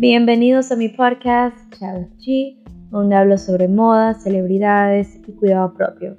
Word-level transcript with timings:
Bienvenidos 0.00 0.72
a 0.72 0.76
mi 0.76 0.88
podcast 0.88 1.58
Chao 1.78 2.08
Chi, 2.16 2.64
donde 2.90 3.16
hablo 3.16 3.36
sobre 3.36 3.68
moda, 3.68 4.14
celebridades 4.14 5.20
y 5.28 5.32
cuidado 5.32 5.74
propio. 5.74 6.16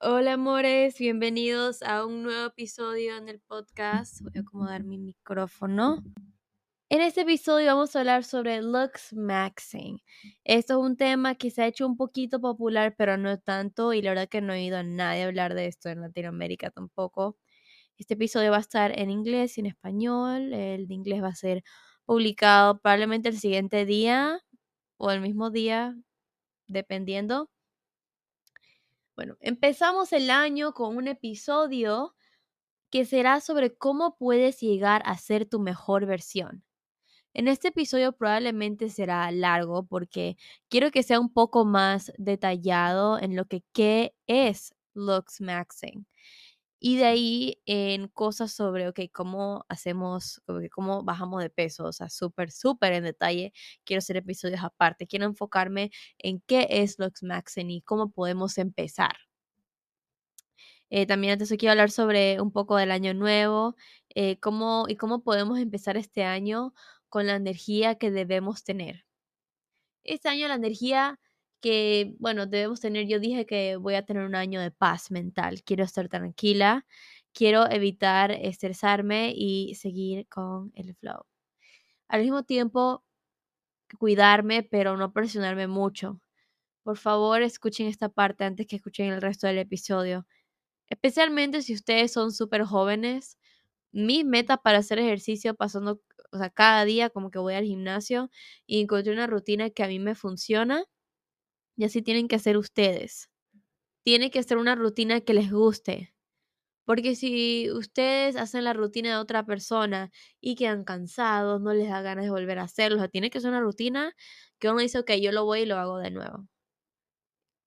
Hola 0.00 0.32
amores, 0.32 0.98
bienvenidos 0.98 1.82
a 1.82 2.06
un 2.06 2.22
nuevo 2.22 2.46
episodio 2.46 3.18
en 3.18 3.28
el 3.28 3.40
podcast. 3.40 4.22
Voy 4.22 4.32
a 4.36 4.40
acomodar 4.40 4.82
mi 4.82 4.96
micrófono. 4.96 6.02
En 6.88 7.02
este 7.02 7.20
episodio 7.20 7.66
vamos 7.66 7.94
a 7.94 7.98
hablar 7.98 8.24
sobre 8.24 8.62
looks 8.62 9.12
maxing. 9.12 9.98
Esto 10.42 10.80
es 10.80 10.90
un 10.90 10.96
tema 10.96 11.34
que 11.34 11.50
se 11.50 11.60
ha 11.60 11.66
hecho 11.66 11.86
un 11.86 11.98
poquito 11.98 12.40
popular, 12.40 12.94
pero 12.96 13.18
no 13.18 13.38
tanto, 13.38 13.92
y 13.92 14.00
la 14.00 14.12
verdad 14.12 14.30
que 14.30 14.40
no 14.40 14.54
he 14.54 14.60
oído 14.62 14.78
a 14.78 14.82
nadie 14.82 15.24
hablar 15.24 15.52
de 15.52 15.66
esto 15.66 15.90
en 15.90 16.00
Latinoamérica 16.00 16.70
tampoco. 16.70 17.36
Este 18.02 18.14
episodio 18.14 18.50
va 18.50 18.56
a 18.56 18.60
estar 18.60 18.98
en 18.98 19.10
inglés 19.10 19.56
y 19.56 19.60
en 19.60 19.66
español. 19.66 20.52
El 20.52 20.88
de 20.88 20.94
inglés 20.94 21.22
va 21.22 21.28
a 21.28 21.36
ser 21.36 21.62
publicado 22.04 22.80
probablemente 22.80 23.28
el 23.28 23.38
siguiente 23.38 23.86
día 23.86 24.40
o 24.96 25.12
el 25.12 25.20
mismo 25.20 25.50
día, 25.50 25.94
dependiendo. 26.66 27.48
Bueno, 29.14 29.36
empezamos 29.38 30.12
el 30.12 30.30
año 30.30 30.72
con 30.72 30.96
un 30.96 31.06
episodio 31.06 32.16
que 32.90 33.04
será 33.04 33.40
sobre 33.40 33.72
cómo 33.72 34.16
puedes 34.16 34.58
llegar 34.58 35.02
a 35.04 35.16
ser 35.16 35.46
tu 35.46 35.60
mejor 35.60 36.04
versión. 36.04 36.64
En 37.34 37.46
este 37.46 37.68
episodio 37.68 38.10
probablemente 38.10 38.90
será 38.90 39.30
largo 39.30 39.84
porque 39.86 40.36
quiero 40.68 40.90
que 40.90 41.04
sea 41.04 41.20
un 41.20 41.32
poco 41.32 41.64
más 41.64 42.12
detallado 42.18 43.20
en 43.20 43.36
lo 43.36 43.44
que 43.44 43.62
qué 43.72 44.16
es 44.26 44.74
looks 44.92 45.40
maxing. 45.40 46.04
Y 46.84 46.96
de 46.96 47.04
ahí 47.04 47.62
en 47.64 48.08
cosas 48.08 48.50
sobre, 48.52 48.88
ok, 48.88 49.00
cómo 49.12 49.64
hacemos, 49.68 50.42
cómo 50.72 51.04
bajamos 51.04 51.40
de 51.40 51.48
peso, 51.48 51.84
o 51.84 51.92
sea, 51.92 52.08
súper, 52.10 52.50
súper 52.50 52.92
en 52.94 53.04
detalle. 53.04 53.52
Quiero 53.84 53.98
hacer 54.00 54.16
episodios 54.16 54.64
aparte. 54.64 55.06
Quiero 55.06 55.26
enfocarme 55.26 55.92
en 56.18 56.40
qué 56.40 56.66
es 56.70 56.98
looks 56.98 57.22
maxing 57.22 57.70
y 57.70 57.82
cómo 57.82 58.10
podemos 58.10 58.58
empezar. 58.58 59.12
Eh, 60.90 61.06
también 61.06 61.34
antes 61.34 61.48
quiero 61.56 61.70
hablar 61.70 61.90
sobre 61.92 62.40
un 62.40 62.50
poco 62.52 62.76
del 62.76 62.90
año 62.90 63.14
nuevo 63.14 63.76
eh, 64.16 64.38
cómo, 64.40 64.86
y 64.88 64.96
cómo 64.96 65.22
podemos 65.22 65.60
empezar 65.60 65.96
este 65.96 66.24
año 66.24 66.74
con 67.08 67.28
la 67.28 67.36
energía 67.36 67.94
que 67.94 68.10
debemos 68.10 68.64
tener. 68.64 69.04
Este 70.04 70.28
año 70.28 70.48
la 70.48 70.54
energía 70.56 71.20
que, 71.62 72.14
bueno, 72.20 72.46
debemos 72.46 72.80
tener, 72.80 73.06
yo 73.08 73.20
dije 73.20 73.46
que 73.46 73.76
voy 73.76 73.94
a 73.96 74.04
tener 74.06 74.24
un 74.24 74.36
año 74.36 74.60
de 74.62 74.72
paz 74.72 75.10
mental, 75.12 75.62
quiero 75.64 75.84
estar 75.84 76.08
tranquila, 76.10 76.86
quiero 77.34 77.70
evitar 77.70 78.32
estresarme 78.32 79.32
y 79.36 79.74
seguir 79.76 80.28
con 80.28 80.72
el 80.76 80.94
flow. 80.96 81.24
Al 82.08 82.22
mismo 82.22 82.44
tiempo, 82.44 83.04
cuidarme, 83.98 84.62
pero 84.62 84.96
no 84.96 85.12
presionarme 85.12 85.66
mucho. 85.66 86.20
Por 86.84 86.98
favor, 86.98 87.42
escuchen 87.42 87.88
esta 87.88 88.08
parte 88.10 88.44
antes 88.44 88.66
que 88.66 88.76
escuchen 88.76 89.12
el 89.12 89.22
resto 89.22 89.46
del 89.48 89.58
episodio. 89.58 90.26
Especialmente 90.88 91.62
si 91.62 91.74
ustedes 91.74 92.12
son 92.12 92.32
súper 92.32 92.64
jóvenes, 92.64 93.38
mi 93.92 94.24
meta 94.24 94.58
para 94.58 94.78
hacer 94.78 94.98
ejercicio 95.00 95.54
pasando 95.54 96.02
o 96.32 96.38
sea, 96.38 96.50
cada 96.50 96.84
día 96.86 97.10
como 97.10 97.30
que 97.30 97.38
voy 97.40 97.54
al 97.54 97.64
gimnasio 97.64 98.30
y 98.66 98.80
encontré 98.82 99.12
una 99.12 99.26
rutina 99.28 99.70
que 99.70 99.84
a 99.84 99.88
mí 99.88 99.98
me 100.00 100.14
funciona 100.16 100.84
y 101.76 101.84
así 101.84 102.02
tienen 102.02 102.28
que 102.28 102.36
hacer 102.36 102.56
ustedes. 102.58 103.30
Tiene 104.04 104.30
que 104.30 104.42
ser 104.42 104.58
una 104.58 104.74
rutina 104.76 105.20
que 105.22 105.34
les 105.34 105.50
guste. 105.52 106.14
Porque 106.86 107.16
si 107.16 107.70
ustedes 107.72 108.36
hacen 108.36 108.64
la 108.64 108.72
rutina 108.74 109.10
de 109.10 109.16
otra 109.16 109.44
persona 109.46 110.10
y 110.40 110.56
quedan 110.56 110.84
cansados, 110.84 111.60
no 111.60 111.72
les 111.74 111.88
da 111.88 112.02
ganas 112.02 112.24
de 112.24 112.30
volver 112.30 112.58
a 112.58 112.64
hacerlo, 112.64 112.96
o 112.98 113.00
sea, 113.00 113.08
tiene 113.08 113.30
que 113.30 113.40
ser 113.40 113.50
una 113.50 113.60
rutina 113.60 114.14
que 114.58 114.70
uno 114.70 114.80
dice, 114.80 114.98
ok, 115.00 115.12
yo 115.22 115.32
lo 115.32 115.44
voy 115.46 115.60
y 115.62 115.66
lo 115.66 115.76
hago 115.78 115.98
de 115.98 116.10
nuevo. 116.12 116.48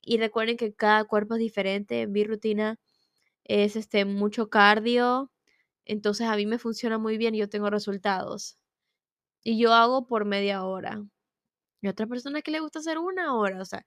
Y 0.01 0.17
recuerden 0.19 0.55
que 0.57 0.73
cada 0.73 1.03
cuerpo 1.05 1.35
es 1.35 1.39
diferente. 1.39 2.07
Mi 2.07 2.23
rutina 2.23 2.79
es 3.45 3.75
este 3.77 4.05
mucho 4.05 4.49
cardio, 4.49 5.31
entonces 5.85 6.27
a 6.27 6.35
mí 6.37 6.45
me 6.47 6.59
funciona 6.59 6.97
muy 6.99 7.17
bien 7.17 7.35
y 7.35 7.39
yo 7.39 7.49
tengo 7.49 7.69
resultados. 7.71 8.57
Y 9.43 9.59
yo 9.59 9.73
hago 9.73 10.07
por 10.07 10.25
media 10.25 10.63
hora. 10.65 11.05
Y 11.81 11.87
otra 11.87 12.07
persona 12.07 12.41
que 12.41 12.51
le 12.51 12.59
gusta 12.61 12.79
hacer 12.79 12.97
una 12.99 13.35
hora. 13.35 13.61
O 13.61 13.65
sea, 13.65 13.85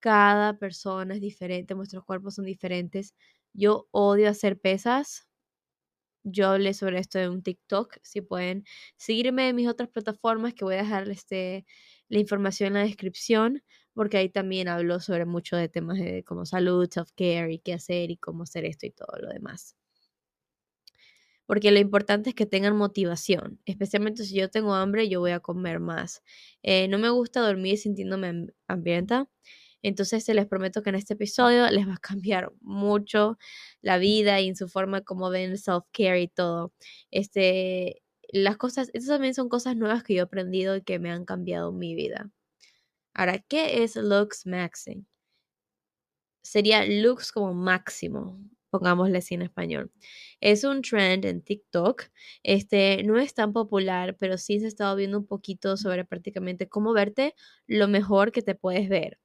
cada 0.00 0.58
persona 0.58 1.14
es 1.14 1.20
diferente, 1.20 1.74
nuestros 1.74 2.04
cuerpos 2.04 2.36
son 2.36 2.44
diferentes. 2.46 3.14
Yo 3.54 3.88
odio 3.92 4.28
hacer 4.30 4.58
pesas. 4.60 5.26
Yo 6.24 6.48
hablé 6.48 6.74
sobre 6.74 6.98
esto 6.98 7.18
en 7.18 7.30
un 7.30 7.42
TikTok. 7.42 7.98
Si 8.02 8.20
pueden 8.20 8.64
seguirme 8.96 9.48
en 9.48 9.56
mis 9.56 9.68
otras 9.68 9.88
plataformas, 9.90 10.54
que 10.54 10.64
voy 10.64 10.74
a 10.74 10.78
dejar 10.78 11.08
este, 11.10 11.64
la 12.08 12.18
información 12.18 12.68
en 12.68 12.74
la 12.74 12.82
descripción, 12.84 13.62
porque 13.94 14.18
ahí 14.18 14.28
también 14.28 14.68
hablo 14.68 15.00
sobre 15.00 15.24
mucho 15.26 15.56
de 15.56 15.68
temas 15.68 15.98
de 15.98 16.24
como 16.24 16.44
salud, 16.46 16.88
self-care 16.90 17.52
y 17.54 17.58
qué 17.60 17.74
hacer 17.74 18.10
y 18.10 18.16
cómo 18.18 18.42
hacer 18.44 18.64
esto 18.64 18.86
y 18.86 18.90
todo 18.90 19.16
lo 19.20 19.28
demás 19.30 19.76
porque 21.46 21.70
lo 21.70 21.78
importante 21.78 22.30
es 22.30 22.34
que 22.36 22.46
tengan 22.46 22.76
motivación, 22.76 23.60
especialmente 23.66 24.24
si 24.24 24.36
yo 24.36 24.50
tengo 24.50 24.74
hambre, 24.74 25.08
yo 25.08 25.20
voy 25.20 25.32
a 25.32 25.40
comer 25.40 25.80
más. 25.80 26.22
Eh, 26.62 26.88
no 26.88 26.98
me 26.98 27.10
gusta 27.10 27.40
dormir 27.40 27.78
sintiéndome 27.78 28.48
hambrienta, 28.68 29.28
entonces 29.82 30.24
se 30.24 30.34
les 30.34 30.46
prometo 30.46 30.82
que 30.82 30.90
en 30.90 30.96
este 30.96 31.14
episodio 31.14 31.70
les 31.70 31.86
va 31.88 31.94
a 31.94 31.98
cambiar 31.98 32.52
mucho 32.60 33.38
la 33.82 33.98
vida 33.98 34.40
y 34.40 34.48
en 34.48 34.56
su 34.56 34.68
forma 34.68 35.02
como 35.02 35.30
ven 35.30 35.56
self-care 35.56 36.22
y 36.22 36.28
todo. 36.28 36.72
Este, 37.10 38.02
las 38.30 38.56
cosas, 38.56 38.90
estas 38.94 39.08
también 39.08 39.34
son 39.34 39.48
cosas 39.48 39.76
nuevas 39.76 40.02
que 40.02 40.14
yo 40.14 40.20
he 40.20 40.24
aprendido 40.24 40.76
y 40.76 40.82
que 40.82 40.98
me 40.98 41.10
han 41.10 41.24
cambiado 41.24 41.72
mi 41.72 41.94
vida. 41.94 42.30
Ahora, 43.14 43.38
¿qué 43.40 43.82
es 43.84 43.96
looks 43.96 44.46
maxing? 44.46 45.06
Sería 46.42 46.84
looks 46.86 47.30
como 47.32 47.52
máximo, 47.54 48.38
pongámosle 48.78 49.18
así 49.18 49.34
en 49.34 49.42
español. 49.42 49.90
Es 50.40 50.64
un 50.64 50.82
trend 50.82 51.24
en 51.24 51.42
TikTok. 51.42 52.04
Este 52.42 53.02
no 53.04 53.18
es 53.18 53.32
tan 53.34 53.52
popular, 53.52 54.16
pero 54.18 54.36
sí 54.36 54.60
se 54.60 54.66
ha 54.66 54.68
estado 54.68 54.96
viendo 54.96 55.18
un 55.18 55.26
poquito 55.26 55.76
sobre 55.76 56.04
prácticamente 56.04 56.68
cómo 56.68 56.92
verte 56.92 57.34
lo 57.66 57.88
mejor 57.88 58.32
que 58.32 58.42
te 58.42 58.54
puedes 58.54 58.88
ver. 58.88 59.18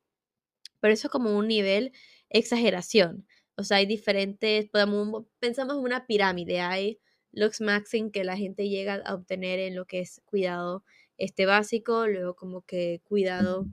Pero 0.79 0.93
eso 0.93 1.09
como 1.09 1.37
un 1.37 1.47
nivel 1.47 1.91
exageración. 2.29 3.27
O 3.55 3.63
sea, 3.63 3.77
hay 3.77 3.85
diferentes, 3.85 4.69
podemos, 4.69 5.25
pensamos 5.39 5.75
en 5.75 5.83
una 5.83 6.07
pirámide, 6.07 6.61
hay 6.61 6.99
looks 7.33 7.61
maxing 7.61 8.11
que 8.11 8.23
la 8.23 8.37
gente 8.37 8.69
llega 8.69 9.01
a 9.05 9.13
obtener 9.15 9.59
en 9.59 9.75
lo 9.75 9.85
que 9.85 9.99
es 9.99 10.21
cuidado 10.25 10.83
este 11.17 11.45
básico, 11.45 12.07
luego 12.07 12.35
como 12.35 12.61
que 12.61 13.01
cuidado 13.03 13.67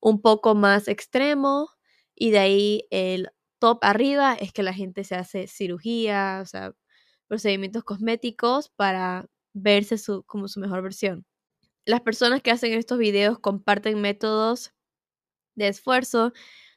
un 0.00 0.20
poco 0.20 0.54
más 0.54 0.88
extremo 0.88 1.70
y 2.14 2.30
de 2.30 2.38
ahí 2.38 2.86
el 2.90 3.30
top 3.58 3.78
arriba 3.82 4.34
es 4.34 4.52
que 4.52 4.62
la 4.62 4.74
gente 4.74 5.04
se 5.04 5.14
hace 5.16 5.46
cirugía, 5.48 6.40
o 6.42 6.46
sea, 6.46 6.72
procedimientos 7.28 7.84
cosméticos 7.84 8.70
para 8.70 9.26
verse 9.54 9.96
como 10.26 10.48
su 10.48 10.60
mejor 10.60 10.82
versión. 10.82 11.26
Las 11.86 12.02
personas 12.02 12.42
que 12.42 12.50
hacen 12.52 12.72
estos 12.74 12.98
videos 12.98 13.38
comparten 13.40 14.00
métodos 14.00 14.72
de 15.56 15.68
esfuerzo, 15.68 16.32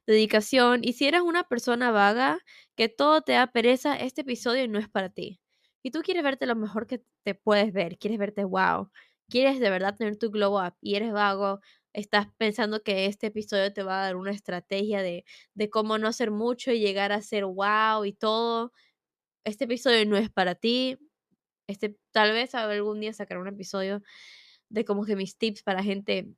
dedicación 0.08 0.81
y 0.84 0.94
si 0.94 1.08
eres 1.08 1.22
una 1.22 1.44
persona 1.44 1.92
vaga 1.92 2.40
que 2.75 2.90
todo 2.90 3.22
te 3.22 3.34
da 3.34 3.48
pereza, 3.48 3.96
este 3.96 4.22
episodio 4.22 4.68
no 4.68 4.80
es 4.80 4.90
para 4.90 5.09
ti. 5.09 5.40
Y 5.84 5.92
tú 5.92 6.02
quieres 6.02 6.24
verte 6.24 6.46
lo 6.48 6.56
mejor 6.56 6.88
que 6.88 7.03
te 7.24 7.36
puedes 7.36 7.74
ver, 7.74 7.98
quieres 7.98 8.19
verte 8.19 8.44
wow, 8.46 8.90
quieres 9.30 9.59
de 9.59 9.69
verdad 9.69 9.96
tener 9.96 10.18
tu 10.18 10.30
glow 10.31 10.59
up 10.66 10.75
y 10.81 10.96
eres 10.96 11.12
vago, 11.13 11.59
estás 11.94 12.28
pensando 12.38 12.84
que 12.84 13.06
este 13.06 13.28
episodio 13.28 13.74
te 13.74 13.84
va 13.84 14.02
a 14.02 14.06
dar 14.06 14.16
una 14.16 14.31
estrategia 14.31 15.02
de, 15.02 15.25
cómo 15.72 15.97
no 15.97 16.07
hacer 16.07 16.31
mucho 16.31 16.71
y 16.71 16.80
llegar 16.80 17.12
a 17.12 17.21
ser 17.21 17.45
wow 17.45 18.06
y 18.06 18.13
todo, 18.13 18.74
este 19.45 19.66
episodio 19.66 20.06
no 20.06 20.18
es 20.18 20.30
para 20.30 20.56
ti. 20.56 20.98
Este, 21.68 21.98
tal 22.12 22.33
vez 22.33 22.56
algún 22.56 23.00
día 23.01 23.13
sacar 23.13 23.38
un 23.38 23.48
episodio 23.48 24.04
de 24.69 24.86
como 24.86 25.06
que 25.06 25.16
mis 25.16 25.38
tips 25.38 25.63
para 25.63 25.83
gente 25.83 26.30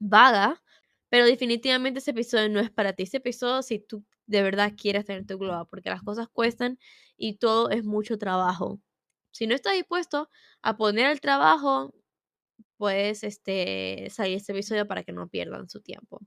vaga, 0.00 0.62
pero 1.08 1.26
definitivamente 1.26 2.00
ese 2.00 2.12
episodio 2.12 2.48
no 2.50 2.60
es 2.60 2.70
para 2.70 2.92
ti. 2.94 3.04
Ese 3.04 3.18
episodio 3.18 3.62
si 3.62 3.80
tú 3.80 4.04
de 4.26 4.42
verdad 4.42 4.74
quieres 4.76 5.06
tener 5.06 5.26
tu 5.26 5.38
glow 5.38 5.66
porque 5.68 5.90
las 5.90 6.02
cosas 6.02 6.28
cuestan 6.28 6.78
y 7.16 7.36
todo 7.38 7.70
es 7.70 7.84
mucho 7.84 8.18
trabajo. 8.18 8.80
Si 9.32 9.46
no 9.46 9.54
estás 9.54 9.74
dispuesto 9.74 10.30
a 10.62 10.76
poner 10.76 11.10
el 11.10 11.20
trabajo, 11.20 11.94
puedes 12.76 13.24
este, 13.24 14.08
salir 14.10 14.36
este 14.36 14.52
episodio 14.52 14.86
para 14.86 15.04
que 15.04 15.12
no 15.12 15.28
pierdan 15.28 15.68
su 15.68 15.80
tiempo. 15.80 16.20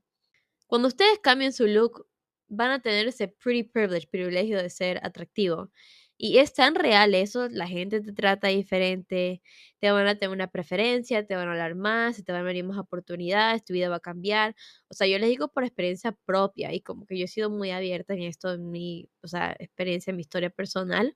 Cuando 0.68 0.88
ustedes 0.88 1.20
cambien 1.20 1.54
su 1.54 1.68
look, 1.68 2.08
van 2.48 2.72
a 2.72 2.82
tener 2.82 3.08
ese 3.08 3.28
pretty 3.30 3.64
privilege, 3.64 4.08
privilegio 4.10 4.58
de 4.62 4.70
ser 4.70 5.00
atractivo. 5.06 5.72
Y 6.18 6.38
es 6.38 6.54
tan 6.54 6.76
real 6.76 7.16
eso, 7.16 7.50
la 7.50 7.68
gente 7.68 8.00
te 8.02 8.14
trata 8.14 8.50
diferente, 8.50 9.42
te 9.80 9.92
van 9.92 10.06
a 10.08 10.16
tener 10.16 10.30
una 10.36 10.48
preferencia, 10.48 11.26
te 11.26 11.36
van 11.36 11.48
a 11.48 11.52
hablar 11.52 11.74
más, 11.76 12.24
te 12.24 12.32
van 12.32 12.42
a 12.42 12.44
venir 12.44 12.64
más 12.64 12.78
oportunidades, 12.78 13.66
tu 13.66 13.74
vida 13.74 13.90
va 13.90 13.96
a 13.98 14.00
cambiar. 14.02 14.56
O 14.90 14.94
sea, 14.94 15.08
yo 15.08 15.18
les 15.18 15.30
digo 15.30 15.48
por 15.50 15.64
experiencia 15.64 16.12
propia 16.26 16.74
y 16.74 16.82
como 16.82 17.08
que 17.08 17.18
yo 17.18 17.26
he 17.26 17.28
sido 17.28 17.50
muy 17.50 17.72
abierta 17.72 18.14
en 18.14 18.22
esto, 18.24 18.54
en 18.54 18.70
mi, 18.70 19.10
o 19.24 19.28
sea, 19.28 19.56
experiencia, 19.60 20.12
en 20.12 20.18
mi 20.18 20.22
historia 20.22 20.52
personal. 20.52 21.16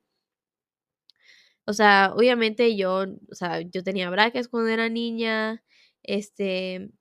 O 1.67 1.73
sea, 1.73 2.13
obviamente 2.15 2.75
yo, 2.77 3.05
o 3.31 3.35
sea, 3.35 3.61
yo 3.61 3.83
tenía 3.83 4.09
brackets 4.09 4.47
cuando 4.49 4.69
era 4.69 4.87
niña, 4.89 5.63
este, 6.03 6.91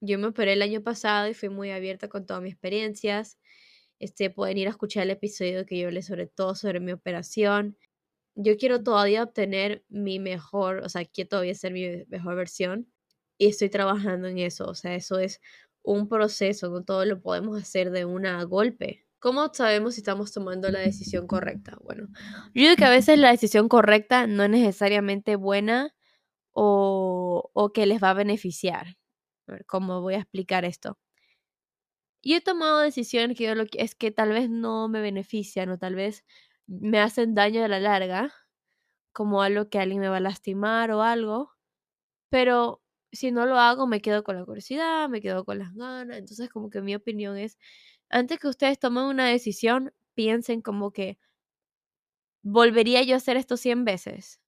yo 0.00 0.18
me 0.18 0.28
operé 0.28 0.54
el 0.54 0.62
año 0.62 0.82
pasado 0.82 1.28
y 1.28 1.34
fui 1.34 1.48
muy 1.50 1.70
abierta 1.72 2.08
con 2.08 2.26
todas 2.26 2.42
mis 2.42 2.52
experiencias. 2.54 3.38
Este, 4.00 4.30
pueden 4.30 4.58
ir 4.58 4.68
a 4.68 4.70
escuchar 4.72 5.04
el 5.04 5.10
episodio 5.12 5.66
que 5.66 5.78
yo 5.78 5.88
hablé 5.88 6.02
sobre 6.02 6.26
todo 6.28 6.54
sobre 6.56 6.80
mi 6.80 6.92
operación. 6.92 7.76
Yo 8.36 8.56
quiero 8.58 8.82
todavía 8.84 9.24
obtener 9.24 9.84
mi 9.90 10.20
mejor, 10.20 10.80
o 10.84 10.88
sea, 10.90 11.04
quiero 11.06 11.28
todavía 11.30 11.54
ser 11.56 11.72
mi 11.74 12.04
mejor 12.08 12.36
versión 12.36 12.92
y 13.38 13.48
estoy 13.48 13.70
trabajando 13.70 14.28
en 14.28 14.38
eso. 14.38 14.66
O 14.66 14.74
sea, 14.76 14.94
eso 14.96 15.18
es 15.20 15.40
un 15.82 16.08
proceso, 16.08 16.70
no 16.70 16.84
todo 16.84 17.04
lo 17.06 17.20
podemos 17.22 17.60
hacer 17.62 17.90
de 17.92 18.04
una 18.06 18.44
golpe. 18.44 19.06
¿Cómo 19.20 19.52
sabemos 19.52 19.94
si 19.94 20.00
estamos 20.00 20.32
tomando 20.32 20.70
la 20.70 20.78
decisión 20.78 21.26
correcta? 21.26 21.76
Bueno, 21.82 22.08
yo 22.54 22.62
digo 22.62 22.76
que 22.76 22.84
a 22.84 22.90
veces 22.90 23.18
la 23.18 23.30
decisión 23.30 23.68
correcta 23.68 24.26
no 24.26 24.44
es 24.44 24.50
necesariamente 24.50 25.34
buena 25.36 25.94
o, 26.52 27.50
o 27.54 27.72
que 27.72 27.86
les 27.86 28.02
va 28.02 28.10
a 28.10 28.14
beneficiar. 28.14 28.98
A 29.48 29.58
¿cómo 29.66 30.02
voy 30.02 30.14
a 30.14 30.18
explicar 30.20 30.64
esto? 30.64 30.98
Yo 32.22 32.36
he 32.36 32.40
tomado 32.40 32.80
decisiones 32.80 33.36
que 33.36 33.44
yo 33.44 33.54
lo 33.54 33.66
que 33.66 33.82
es 33.82 33.94
que 33.94 34.10
tal 34.10 34.30
vez 34.30 34.50
no 34.50 34.88
me 34.88 35.00
benefician 35.00 35.70
o 35.70 35.78
tal 35.78 35.94
vez 35.94 36.24
me 36.66 37.00
hacen 37.00 37.34
daño 37.34 37.64
a 37.64 37.68
la 37.68 37.80
larga, 37.80 38.32
como 39.12 39.42
algo 39.42 39.68
que 39.70 39.78
alguien 39.78 40.00
me 40.00 40.08
va 40.08 40.18
a 40.18 40.20
lastimar 40.20 40.90
o 40.92 41.02
algo, 41.02 41.52
pero 42.30 42.82
si 43.12 43.32
no 43.32 43.46
lo 43.46 43.58
hago 43.58 43.86
me 43.86 44.00
quedo 44.02 44.24
con 44.24 44.36
la 44.36 44.44
curiosidad, 44.44 45.08
me 45.08 45.20
quedo 45.22 45.44
con 45.44 45.58
las 45.58 45.74
ganas, 45.74 46.18
entonces 46.18 46.50
como 46.50 46.70
que 46.70 46.82
mi 46.82 46.94
opinión 46.94 47.36
es 47.38 47.58
antes 48.10 48.38
que 48.38 48.48
ustedes 48.48 48.78
tomen 48.78 49.04
una 49.04 49.26
decisión, 49.28 49.92
piensen 50.14 50.60
como 50.62 50.92
que, 50.92 51.18
¿volvería 52.42 53.02
yo 53.02 53.14
a 53.14 53.18
hacer 53.18 53.36
esto 53.36 53.56
100 53.56 53.84
veces? 53.84 54.40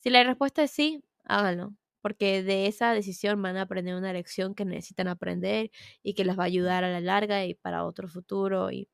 Si 0.00 0.10
la 0.10 0.24
respuesta 0.24 0.62
es 0.64 0.70
sí, 0.72 1.04
háganlo, 1.24 1.74
porque 2.02 2.42
de 2.42 2.66
esa 2.68 2.92
decisión 2.94 3.42
van 3.42 3.56
a 3.58 3.62
aprender 3.62 3.96
una 3.96 4.12
lección 4.12 4.54
que 4.54 4.64
necesitan 4.66 5.08
aprender 5.08 5.70
y 6.02 6.14
que 6.14 6.24
les 6.24 6.38
va 6.38 6.44
a 6.44 6.46
ayudar 6.46 6.84
a 6.84 6.90
la 6.92 7.00
larga 7.00 7.44
y 7.46 7.54
para 7.54 7.84
otro 7.86 8.08
futuro. 8.08 8.70
Y 8.72 8.88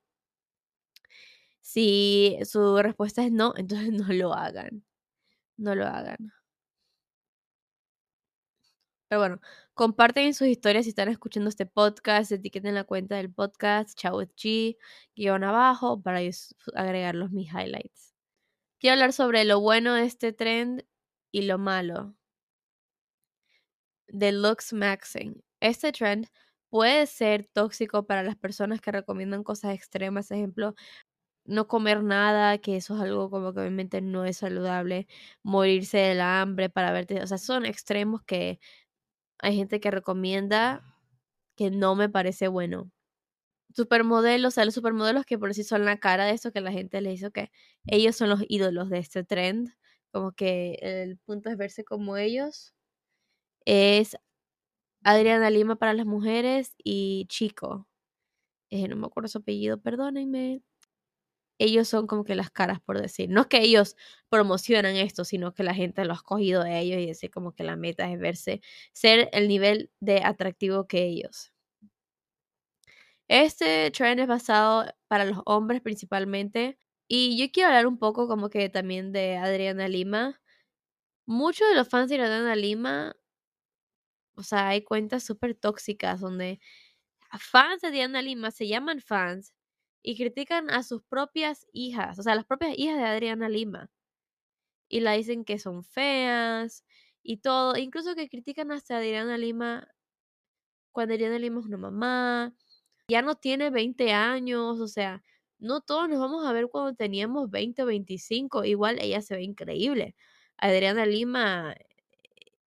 si 1.61 2.39
su 2.45 2.79
respuesta 2.83 3.25
es 3.25 3.33
no, 3.33 3.55
entonces 3.57 3.91
no 3.93 4.13
lo 4.13 4.35
hagan. 4.35 4.85
No 5.59 5.75
lo 5.75 5.87
hagan. 5.87 6.33
Pero 9.09 9.21
bueno, 9.21 9.41
comparten 9.75 10.35
sus 10.35 10.49
historias 10.49 10.85
si 10.85 10.91
están 10.91 11.09
escuchando 11.09 11.49
este 11.49 11.65
podcast, 11.67 12.31
etiqueten 12.31 12.75
la 12.75 12.85
cuenta 12.85 13.17
del 13.17 13.33
podcast, 13.33 13.99
Chao 13.99 14.21
G, 14.23 14.77
guion 15.17 15.45
abajo, 15.45 16.01
para 16.03 16.21
agregar 16.75 17.15
los 17.15 17.31
mis 17.31 17.49
highlights. 17.51 18.15
Quiero 18.81 18.95
hablar 18.95 19.13
sobre 19.13 19.45
lo 19.45 19.61
bueno 19.61 19.95
de 19.95 20.05
este 20.05 20.33
trend 20.33 20.85
y 21.33 21.43
lo 21.43 21.59
malo 21.59 22.17
de 24.09 24.33
looks 24.33 24.73
maxing. 24.73 25.43
Este 25.61 25.93
trend 25.93 26.27
puede 26.71 27.07
ser 27.07 27.47
tóxico 27.53 28.07
para 28.07 28.23
las 28.23 28.37
personas 28.37 28.81
que 28.81 28.93
recomiendan 28.93 29.43
cosas 29.45 29.75
extremas, 29.75 30.31
ejemplo, 30.31 30.75
no 31.47 31.69
comer 31.69 32.03
nada, 32.05 32.59
que 32.59 32.77
eso 32.77 32.97
es 32.97 33.03
algo 33.03 33.31
como 33.31 33.55
que 33.55 33.61
obviamente 33.61 34.01
no 34.03 34.25
es 34.25 34.39
saludable, 34.39 35.09
morirse 35.43 35.99
del 35.99 36.21
hambre 36.21 36.71
para 36.71 36.93
verte, 36.93 37.23
o 37.23 37.27
sea, 37.27 37.39
son 37.39 37.67
extremos 37.67 38.23
que 38.25 38.61
hay 39.41 39.57
gente 39.57 39.81
que 39.81 39.91
recomienda 39.91 40.83
que 41.57 41.71
no 41.71 41.95
me 41.97 42.09
parece 42.09 42.49
bueno. 42.49 42.91
Supermodelos, 43.75 44.59
o 44.59 44.65
los 44.65 44.75
supermodelos 44.75 45.27
que 45.27 45.39
por 45.39 45.55
sí 45.55 45.65
son 45.65 45.85
la 45.85 45.99
cara 45.99 46.27
de 46.27 46.33
eso, 46.33 46.53
que 46.53 46.61
la 46.63 46.73
gente 46.73 47.01
le 47.03 47.11
dice 47.11 47.31
que 47.33 47.51
ellos 47.87 48.17
son 48.17 48.31
los 48.31 48.43
ídolos 48.49 48.91
de 48.91 48.99
este 48.99 49.25
trend, 49.25 49.71
como 50.13 50.33
que 50.33 50.79
el 50.83 51.19
punto 51.19 51.51
es 51.51 51.57
verse 51.59 51.85
como 51.85 52.17
ellos. 52.17 52.75
Es 53.67 54.17
Adriana 55.05 55.51
Lima 55.51 55.77
para 55.77 55.95
las 55.95 56.07
mujeres 56.07 56.75
y 56.85 57.27
Chico. 57.29 57.89
Eh, 58.71 58.89
no 58.89 58.97
me 58.97 59.07
acuerdo 59.07 59.29
su 59.29 59.39
apellido, 59.39 59.81
perdónenme. 59.81 60.63
Ellos 61.59 61.89
son 61.89 62.07
como 62.07 62.25
que 62.25 62.35
las 62.37 62.51
caras, 62.51 62.81
por 62.81 63.01
decir. 63.01 63.31
No 63.31 63.43
es 63.43 63.47
que 63.49 63.61
ellos 63.63 63.97
promocionan 64.29 64.97
esto, 64.97 65.25
sino 65.25 65.55
que 65.55 65.63
la 65.65 65.75
gente 65.75 66.05
lo 66.05 66.13
ha 66.13 66.17
escogido 66.17 66.63
de 66.65 66.79
ellos 66.81 67.01
y 67.01 67.07
dice 67.07 67.31
como 67.31 67.53
que 67.55 67.65
la 67.65 67.77
meta 67.77 68.11
es 68.13 68.19
verse, 68.21 68.61
ser 68.93 69.29
el 69.33 69.49
nivel 69.49 69.91
de 70.01 70.23
atractivo 70.25 70.87
que 70.87 71.05
ellos. 71.05 71.53
Este 73.29 73.91
trend 73.91 74.21
es 74.21 74.27
basado 74.27 74.87
para 75.07 75.25
los 75.25 75.39
hombres 75.45 75.81
principalmente. 75.83 76.79
Y 77.09 77.39
yo 77.39 77.51
quiero 77.53 77.69
hablar 77.69 77.87
un 77.87 77.99
poco 77.99 78.29
como 78.29 78.51
que 78.51 78.69
también 78.69 79.13
de 79.13 79.37
Adriana 79.37 79.89
Lima. 79.89 80.41
Muchos 81.27 81.69
de 81.71 81.77
los 81.77 81.89
fans 81.89 82.11
de 82.11 82.17
Adriana 82.17 82.57
Lima, 82.57 83.17
o 84.37 84.43
sea, 84.43 84.69
hay 84.69 84.83
cuentas 84.83 85.25
súper 85.25 85.55
tóxicas 85.55 86.21
donde 86.21 86.61
fans 87.41 87.83
de 87.83 87.89
Adriana 87.89 88.23
Lima 88.23 88.51
se 88.53 88.69
llaman 88.69 89.01
fans 89.01 89.55
y 90.03 90.17
critican 90.17 90.71
a 90.71 90.83
sus 90.83 91.03
propias 91.03 91.67
hijas, 91.73 92.19
o 92.19 92.23
sea, 92.23 92.35
las 92.35 92.47
propias 92.47 92.77
hijas 92.79 92.97
de 92.99 93.05
Adriana 93.05 93.49
Lima. 93.49 93.91
Y 94.89 95.01
la 95.01 95.13
dicen 95.13 95.45
que 95.45 95.59
son 95.59 95.85
feas 95.85 96.85
y 97.23 97.39
todo, 97.39 97.77
incluso 97.77 98.15
que 98.15 98.29
critican 98.29 98.73
hasta 98.73 98.97
a 98.97 98.99
Adriana 98.99 99.37
Lima 99.39 99.89
cuando 100.93 101.15
Adriana 101.15 101.39
Lima 101.39 101.61
es 101.61 101.67
una 101.67 101.77
mamá, 101.79 102.55
ya 103.09 103.23
no 103.23 103.37
tiene 103.37 103.71
20 103.71 104.13
años, 104.13 104.81
o 104.81 104.89
sea, 104.89 105.23
no 105.59 105.81
todos 105.81 106.09
nos 106.09 106.19
vamos 106.21 106.47
a 106.47 106.53
ver 106.53 106.69
cuando 106.69 106.95
teníamos 106.95 107.51
20 107.51 107.83
o 107.83 107.87
25, 107.87 108.65
igual 108.65 108.99
ella 109.01 109.23
se 109.23 109.37
ve 109.37 109.43
increíble. 109.45 110.17
Adriana 110.57 111.07
Lima, 111.07 111.75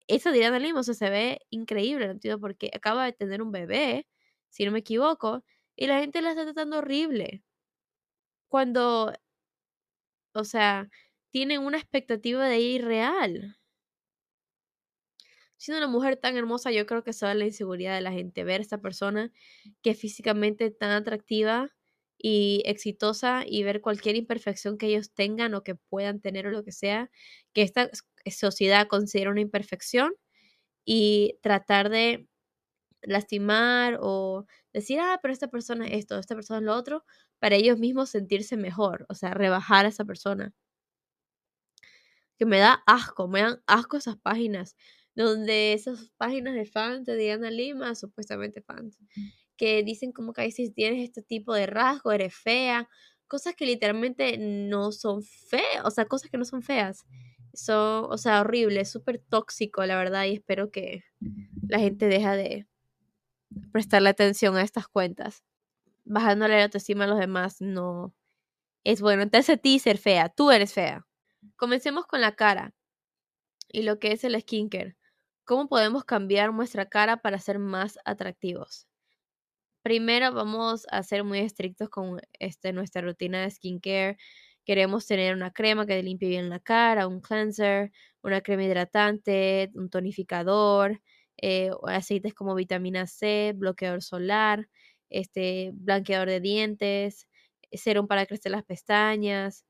esa 0.07 0.29
Adriana 0.29 0.59
Lima, 0.59 0.81
o 0.81 0.83
sea, 0.83 0.93
se 0.93 1.09
ve 1.09 1.41
increíble, 1.49 2.05
¿no 2.07 2.13
entiendo? 2.13 2.39
Porque 2.39 2.71
acaba 2.73 3.05
de 3.05 3.13
tener 3.13 3.41
un 3.41 3.51
bebé, 3.51 4.07
si 4.49 4.65
no 4.65 4.71
me 4.71 4.79
equivoco, 4.79 5.43
y 5.79 5.87
la 5.87 5.99
gente 6.01 6.21
la 6.21 6.31
está 6.31 6.43
tratando 6.45 6.79
horrible. 6.79 7.43
Cuando, 8.47 9.11
o 10.33 10.43
sea, 10.43 10.89
tienen 11.31 11.61
una 11.61 11.77
expectativa 11.77 12.47
de 12.47 12.55
ella 12.55 12.75
irreal. 12.75 13.57
Siendo 15.57 15.83
una 15.85 15.91
mujer 15.91 16.15
tan 16.17 16.37
hermosa, 16.37 16.71
yo 16.71 16.85
creo 16.85 17.03
que 17.03 17.09
eso 17.11 17.31
la 17.33 17.45
inseguridad 17.45 17.93
de 17.95 18.01
la 18.01 18.11
gente. 18.13 18.43
Ver 18.45 18.61
a 18.61 18.63
esta 18.63 18.77
persona 18.81 19.31
que 19.81 19.91
es 19.91 19.99
físicamente 19.99 20.71
tan 20.71 20.91
atractiva 20.91 21.69
y 22.17 22.61
exitosa 22.65 23.43
y 23.45 23.63
ver 23.63 23.81
cualquier 23.81 24.15
imperfección 24.15 24.77
que 24.77 24.87
ellos 24.87 25.11
tengan 25.13 25.53
o 25.53 25.63
que 25.63 25.75
puedan 25.75 26.21
tener 26.21 26.47
o 26.47 26.51
lo 26.51 26.63
que 26.63 26.71
sea, 26.71 27.11
que 27.53 27.61
esta 27.63 27.89
sociedad 28.31 28.87
considera 28.87 29.31
una 29.31 29.41
imperfección 29.41 30.13
y 30.85 31.37
tratar 31.43 31.89
de 31.89 32.27
lastimar 33.01 33.97
o 34.01 34.45
decir, 34.73 34.99
ah, 34.99 35.19
pero 35.21 35.33
esta 35.33 35.47
persona 35.47 35.87
es 35.87 35.93
esto, 35.99 36.17
esta 36.19 36.35
persona 36.35 36.59
es 36.59 36.65
lo 36.65 36.75
otro, 36.75 37.05
para 37.39 37.55
ellos 37.55 37.79
mismos 37.79 38.09
sentirse 38.09 38.57
mejor, 38.57 39.05
o 39.09 39.15
sea, 39.15 39.33
rebajar 39.33 39.85
a 39.85 39.89
esa 39.89 40.05
persona. 40.05 40.53
Que 42.37 42.45
me 42.45 42.59
da 42.59 42.83
asco, 42.85 43.27
me 43.27 43.41
dan 43.41 43.61
asco 43.67 43.97
esas 43.97 44.17
páginas, 44.17 44.75
donde 45.15 45.73
esas 45.73 46.11
páginas 46.17 46.55
de 46.55 46.65
fans 46.65 47.05
de 47.05 47.17
Diana 47.17 47.51
Lima, 47.51 47.95
supuestamente 47.95 48.61
fans, 48.61 48.97
que 49.57 49.83
dicen 49.83 50.13
como 50.13 50.31
que 50.33 50.49
si 50.51 50.71
tienes 50.71 51.03
este 51.03 51.21
tipo 51.21 51.53
de 51.53 51.65
rasgo, 51.65 52.11
eres 52.13 52.33
fea, 52.33 52.87
cosas 53.27 53.55
que 53.55 53.65
literalmente 53.65 54.37
no 54.37 54.91
son 54.91 55.21
feas, 55.23 55.85
o 55.85 55.91
sea, 55.91 56.05
cosas 56.05 56.31
que 56.31 56.37
no 56.37 56.45
son 56.45 56.61
feas. 56.61 57.05
Son, 57.53 58.05
o 58.09 58.17
sea, 58.17 58.41
horrible, 58.41 58.85
súper 58.85 59.19
tóxico, 59.19 59.85
la 59.85 59.97
verdad, 59.97 60.25
y 60.25 60.33
espero 60.35 60.71
que 60.71 61.03
la 61.67 61.79
gente 61.79 62.07
deja 62.07 62.35
de, 62.35 62.67
prestarle 63.71 64.09
atención 64.09 64.57
a 64.57 64.61
estas 64.61 64.87
cuentas. 64.87 65.43
Bajándole 66.05 66.57
la 66.57 66.63
autoestima 66.65 67.05
a 67.05 67.07
los 67.07 67.19
demás 67.19 67.61
no 67.61 68.13
es 68.83 69.01
bueno. 69.01 69.23
Entonces 69.23 69.55
a 69.55 69.57
ti 69.57 69.79
ser 69.79 69.97
fea, 69.97 70.29
tú 70.29 70.51
eres 70.51 70.73
fea. 70.73 71.07
Comencemos 71.55 72.05
con 72.07 72.21
la 72.21 72.35
cara 72.35 72.73
y 73.69 73.83
lo 73.83 73.99
que 73.99 74.11
es 74.11 74.23
el 74.23 74.39
skincare. 74.39 74.97
¿Cómo 75.45 75.67
podemos 75.67 76.05
cambiar 76.05 76.53
nuestra 76.53 76.87
cara 76.87 77.17
para 77.17 77.39
ser 77.39 77.59
más 77.59 77.97
atractivos? 78.05 78.87
Primero 79.83 80.33
vamos 80.33 80.85
a 80.91 81.03
ser 81.03 81.23
muy 81.23 81.39
estrictos 81.39 81.89
con 81.89 82.19
este, 82.39 82.73
nuestra 82.73 83.01
rutina 83.01 83.41
de 83.41 83.51
skincare. 83.51 84.17
Queremos 84.65 85.07
tener 85.07 85.33
una 85.33 85.51
crema 85.51 85.85
que 85.85 86.03
limpie 86.03 86.29
bien 86.29 86.49
la 86.49 86.59
cara, 86.59 87.07
un 87.07 87.21
cleanser, 87.21 87.91
una 88.21 88.41
crema 88.41 88.63
hidratante, 88.63 89.71
un 89.73 89.89
tonificador, 89.89 91.01
eh, 91.41 91.71
aceites 91.87 92.33
como 92.33 92.55
vitamina 92.55 93.07
C, 93.07 93.53
bloqueador 93.55 94.01
solar, 94.03 94.69
este, 95.09 95.71
blanqueador 95.73 96.29
de 96.29 96.39
dientes, 96.41 97.27
serum 97.71 98.07
para 98.07 98.25
crecer 98.25 98.51
las 98.51 98.63
pestañas, 98.63 99.65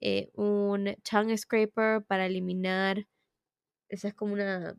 eh, 0.00 0.30
un 0.34 0.96
tongue 1.08 1.36
scraper 1.38 2.04
para 2.04 2.26
eliminar, 2.26 3.06
esa 3.88 4.08
es 4.08 4.14
como 4.14 4.34
una 4.34 4.76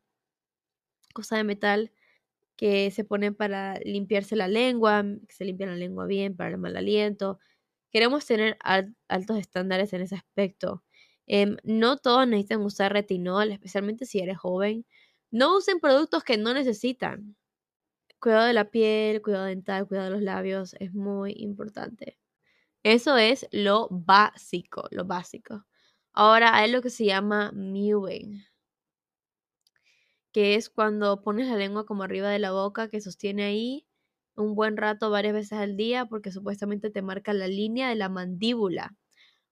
cosa 1.14 1.38
de 1.38 1.44
metal 1.44 1.92
que 2.58 2.92
se 2.92 3.04
pone 3.06 3.32
para 3.34 3.80
limpiarse 3.82 4.36
la 4.36 4.48
lengua, 4.48 5.04
que 5.28 5.36
se 5.36 5.46
limpia 5.46 5.68
la 5.68 5.76
lengua 5.76 6.06
bien 6.08 6.36
para 6.38 6.52
el 6.52 6.58
mal 6.58 6.78
aliento. 6.78 7.40
Queremos 7.92 8.26
tener 8.26 8.58
altos 8.62 9.38
estándares 9.40 9.94
en 9.94 10.02
ese 10.02 10.16
aspecto. 10.16 10.84
Em, 11.28 11.58
no 11.64 11.98
todos 11.98 12.28
necesitan 12.28 12.62
usar 12.62 12.94
retinol, 12.94 13.52
especialmente 13.52 14.06
si 14.06 14.20
eres 14.20 14.38
joven. 14.40 14.86
No 15.36 15.58
usen 15.58 15.82
productos 15.82 16.24
que 16.24 16.38
no 16.38 16.54
necesitan. 16.54 17.36
Cuidado 18.20 18.46
de 18.46 18.54
la 18.54 18.72
piel, 18.72 19.22
cuidado 19.22 19.46
dental, 19.46 19.88
cuidado 19.88 20.10
de 20.10 20.16
los 20.16 20.24
labios, 20.24 20.76
es 20.80 20.94
muy 20.94 21.34
importante. 21.38 22.18
Eso 22.84 23.18
es 23.18 23.48
lo 23.52 23.88
básico, 23.92 24.88
lo 24.92 25.06
básico. 25.06 25.66
Ahora 26.14 26.56
hay 26.56 26.72
lo 26.72 26.82
que 26.82 26.90
se 26.90 27.06
llama 27.06 27.52
mewing, 27.54 28.46
que 30.32 30.56
es 30.56 30.70
cuando 30.70 31.22
pones 31.24 31.48
la 31.48 31.58
lengua 31.58 31.86
como 31.86 32.04
arriba 32.04 32.30
de 32.30 32.40
la 32.40 32.52
boca, 32.52 32.90
que 32.90 33.02
sostiene 33.02 33.44
ahí 33.44 33.88
un 34.36 34.56
buen 34.56 34.78
rato 34.78 35.10
varias 35.10 35.34
veces 35.34 35.54
al 35.60 35.76
día, 35.78 36.06
porque 36.06 36.32
supuestamente 36.32 36.92
te 36.92 37.02
marca 37.02 37.34
la 37.34 37.48
línea 37.48 37.90
de 37.90 37.96
la 37.96 38.10
mandíbula. 38.10 38.96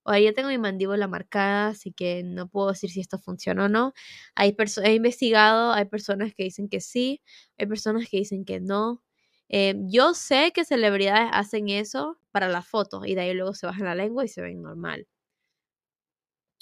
Ahora 0.05 0.19
ya 0.19 0.33
tengo 0.33 0.50
mi 0.50 0.57
mandíbula 0.57 1.07
marcada, 1.07 1.69
así 1.69 1.91
que 1.93 2.24
no 2.24 2.48
puedo 2.50 2.69
decir 2.69 2.89
si 2.91 3.00
esto 3.01 3.17
funciona 3.19 3.65
o 3.65 3.69
no. 3.69 3.93
Hay 4.36 4.55
he 4.83 4.93
investigado, 4.95 5.74
hay 5.74 5.86
personas 5.86 6.33
que 6.36 6.43
dicen 6.43 6.69
que 6.69 6.81
sí, 6.81 7.22
hay 7.57 7.67
personas 7.67 8.07
que 8.10 8.17
dicen 8.17 8.45
que 8.45 8.60
no. 8.60 9.03
Eh, 9.50 9.75
yo 9.88 10.13
sé 10.13 10.51
que 10.53 10.65
celebridades 10.65 11.29
hacen 11.33 11.69
eso 11.69 12.17
para 12.31 12.48
las 12.50 12.67
fotos 12.67 13.05
y 13.07 13.15
de 13.15 13.22
ahí 13.22 13.33
luego 13.33 13.53
se 13.53 13.67
bajan 13.67 13.86
la 13.86 13.95
lengua 13.95 14.25
y 14.25 14.27
se 14.27 14.41
ven 14.41 14.62
normal. 14.62 15.07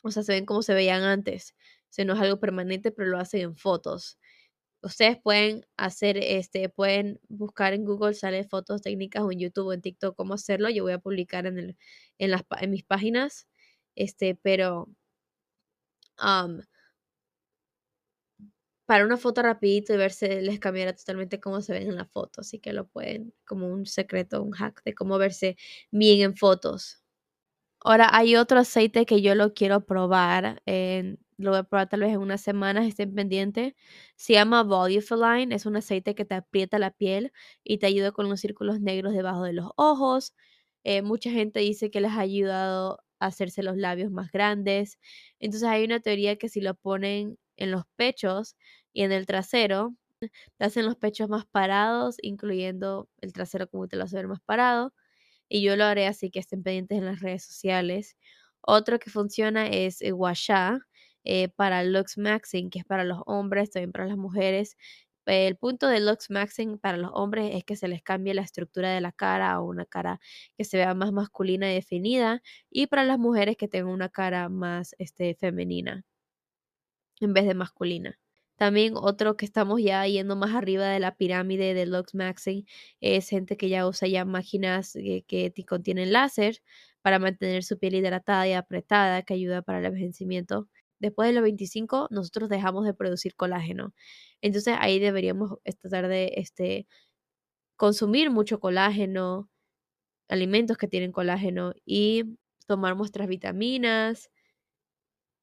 O 0.03 0.11
sea, 0.11 0.23
se 0.23 0.33
ven 0.33 0.45
como 0.45 0.61
se 0.63 0.73
veían 0.73 1.03
antes. 1.03 1.55
O 1.99 2.03
no 2.05 2.13
es 2.13 2.19
algo 2.19 2.39
permanente, 2.39 2.91
pero 2.91 3.09
lo 3.09 3.19
hacen 3.19 3.41
en 3.41 3.55
fotos. 3.55 4.17
Ustedes 4.83 5.17
pueden 5.21 5.65
hacer, 5.77 6.17
este, 6.17 6.69
pueden 6.69 7.19
buscar 7.29 7.73
en 7.73 7.85
Google, 7.85 8.13
sale 8.15 8.43
fotos 8.43 8.81
técnicas 8.81 9.23
o 9.23 9.31
en 9.31 9.39
YouTube 9.39 9.67
o 9.67 9.73
en 9.73 9.81
TikTok 9.81 10.15
cómo 10.15 10.33
hacerlo. 10.33 10.69
Yo 10.69 10.83
voy 10.83 10.93
a 10.93 10.99
publicar 10.99 11.45
en, 11.45 11.59
el, 11.59 11.77
en, 12.17 12.31
las, 12.31 12.43
en 12.59 12.71
mis 12.71 12.83
páginas. 12.83 13.47
Este, 13.95 14.35
pero 14.35 14.89
para 18.85 19.05
una 19.05 19.17
foto 19.17 19.41
rapidito 19.41 19.93
y 19.93 19.97
verse 19.97 20.41
les 20.41 20.59
cambiará 20.59 20.93
totalmente 20.93 21.39
cómo 21.39 21.61
se 21.61 21.73
ven 21.73 21.87
en 21.87 21.95
la 21.95 22.05
foto. 22.05 22.41
Así 22.41 22.59
que 22.59 22.73
lo 22.73 22.87
pueden, 22.87 23.33
como 23.45 23.67
un 23.67 23.85
secreto, 23.85 24.43
un 24.43 24.51
hack 24.51 24.83
de 24.83 24.93
cómo 24.93 25.17
verse 25.17 25.55
bien 25.91 26.21
en 26.21 26.35
fotos. 26.35 27.01
Ahora 27.83 28.09
hay 28.11 28.35
otro 28.35 28.59
aceite 28.59 29.05
que 29.05 29.21
yo 29.21 29.33
lo 29.35 29.53
quiero 29.53 29.85
probar. 29.85 30.61
Lo 31.41 31.51
voy 31.51 31.59
a 31.59 31.63
probar 31.63 31.89
tal 31.89 32.01
vez 32.01 32.11
en 32.11 32.19
unas 32.19 32.41
semanas, 32.41 32.85
estén 32.87 33.13
pendientes. 33.15 33.73
Se 34.15 34.33
llama 34.33 34.63
Volufiline. 34.63 35.51
Es 35.53 35.65
un 35.65 35.75
aceite 35.77 36.15
que 36.15 36.25
te 36.25 36.35
aprieta 36.35 36.79
la 36.79 36.91
piel 36.91 37.31
y 37.63 37.77
te 37.79 37.87
ayuda 37.87 38.11
con 38.11 38.29
los 38.29 38.39
círculos 38.41 38.79
negros 38.81 39.13
debajo 39.13 39.43
de 39.43 39.53
los 39.53 39.71
ojos. 39.77 40.33
Eh, 40.83 41.01
mucha 41.01 41.31
gente 41.31 41.59
dice 41.59 41.91
que 41.91 42.01
les 42.01 42.11
ha 42.11 42.19
ayudado 42.21 42.99
a 43.19 43.27
hacerse 43.27 43.63
los 43.63 43.77
labios 43.77 44.11
más 44.11 44.31
grandes. 44.31 44.99
Entonces 45.39 45.67
hay 45.69 45.83
una 45.85 45.99
teoría 45.99 46.37
que 46.37 46.49
si 46.49 46.61
lo 46.61 46.75
ponen 46.75 47.37
en 47.57 47.71
los 47.71 47.83
pechos 47.95 48.55
y 48.93 49.03
en 49.03 49.11
el 49.11 49.25
trasero, 49.27 49.95
te 50.57 50.65
hacen 50.65 50.85
los 50.85 50.95
pechos 50.97 51.29
más 51.29 51.45
parados, 51.45 52.17
incluyendo 52.21 53.09
el 53.21 53.33
trasero 53.33 53.67
como 53.69 53.87
te 53.87 53.97
lo 53.97 54.03
hace 54.05 54.15
ver 54.17 54.27
más 54.27 54.41
parado 54.41 54.93
y 55.49 55.61
yo 55.63 55.75
lo 55.75 55.85
haré 55.85 56.07
así 56.07 56.31
que 56.31 56.39
estén 56.39 56.63
pendientes 56.63 56.97
en 56.97 57.05
las 57.05 57.21
redes 57.21 57.43
sociales. 57.45 58.17
Otro 58.61 58.99
que 58.99 59.09
funciona 59.09 59.67
es 59.67 59.99
Washa 60.13 60.79
eh, 61.23 61.49
para 61.49 61.83
Lux 61.83 62.17
Maxing, 62.17 62.69
que 62.69 62.79
es 62.79 62.85
para 62.85 63.03
los 63.03 63.19
hombres, 63.25 63.71
también 63.71 63.91
para 63.91 64.05
las 64.07 64.17
mujeres. 64.17 64.77
El 65.25 65.55
punto 65.57 65.87
de 65.87 65.99
Lux 65.99 66.29
Maxing 66.29 66.77
para 66.79 66.97
los 66.97 67.11
hombres 67.13 67.51
es 67.55 67.63
que 67.63 67.75
se 67.75 67.87
les 67.87 68.01
cambie 68.03 68.33
la 68.33 68.41
estructura 68.41 68.91
de 68.93 69.01
la 69.01 69.11
cara 69.11 69.51
a 69.51 69.61
una 69.61 69.85
cara 69.85 70.19
que 70.57 70.63
se 70.65 70.77
vea 70.77 70.93
más 70.95 71.11
masculina 71.13 71.71
y 71.71 71.75
definida, 71.75 72.41
y 72.69 72.87
para 72.87 73.03
las 73.05 73.19
mujeres 73.19 73.55
que 73.57 73.67
tengan 73.67 73.91
una 73.93 74.09
cara 74.09 74.49
más 74.49 74.95
este, 74.99 75.35
femenina 75.35 76.03
en 77.19 77.33
vez 77.33 77.45
de 77.45 77.53
masculina. 77.55 78.19
También 78.57 78.93
otro 78.95 79.37
que 79.37 79.45
estamos 79.45 79.81
ya 79.81 80.05
yendo 80.07 80.35
más 80.35 80.53
arriba 80.55 80.87
de 80.87 80.99
la 80.99 81.15
pirámide 81.15 81.73
de 81.73 81.85
Lux 81.87 82.13
Maxing 82.13 82.65
es 83.01 83.29
gente 83.29 83.57
que 83.57 83.69
ya 83.69 83.87
usa 83.87 84.07
ya 84.07 84.23
máquinas 84.25 84.93
que, 84.93 85.23
que 85.27 85.65
contienen 85.65 86.11
láser 86.13 86.61
para 87.01 87.17
mantener 87.19 87.63
su 87.63 87.79
piel 87.79 87.95
hidratada 87.95 88.47
y 88.47 88.53
apretada, 88.53 89.23
que 89.23 89.33
ayuda 89.33 89.61
para 89.63 89.79
el 89.79 89.85
envejecimiento. 89.85 90.67
Después 91.01 91.27
de 91.29 91.33
los 91.33 91.43
25, 91.43 92.07
nosotros 92.11 92.49
dejamos 92.49 92.85
de 92.85 92.93
producir 92.93 93.35
colágeno. 93.35 93.93
Entonces 94.41 94.75
ahí 94.79 94.99
deberíamos 94.99 95.53
tratar 95.81 96.07
de 96.07 96.33
este, 96.37 96.87
consumir 97.77 98.31
mucho 98.31 98.59
colágeno, 98.59 99.49
alimentos 100.29 100.77
que 100.77 100.87
tienen 100.87 101.11
colágeno 101.13 101.73
y 101.85 102.37
tomar 102.67 102.97
nuestras 102.97 103.27
vitaminas, 103.27 104.31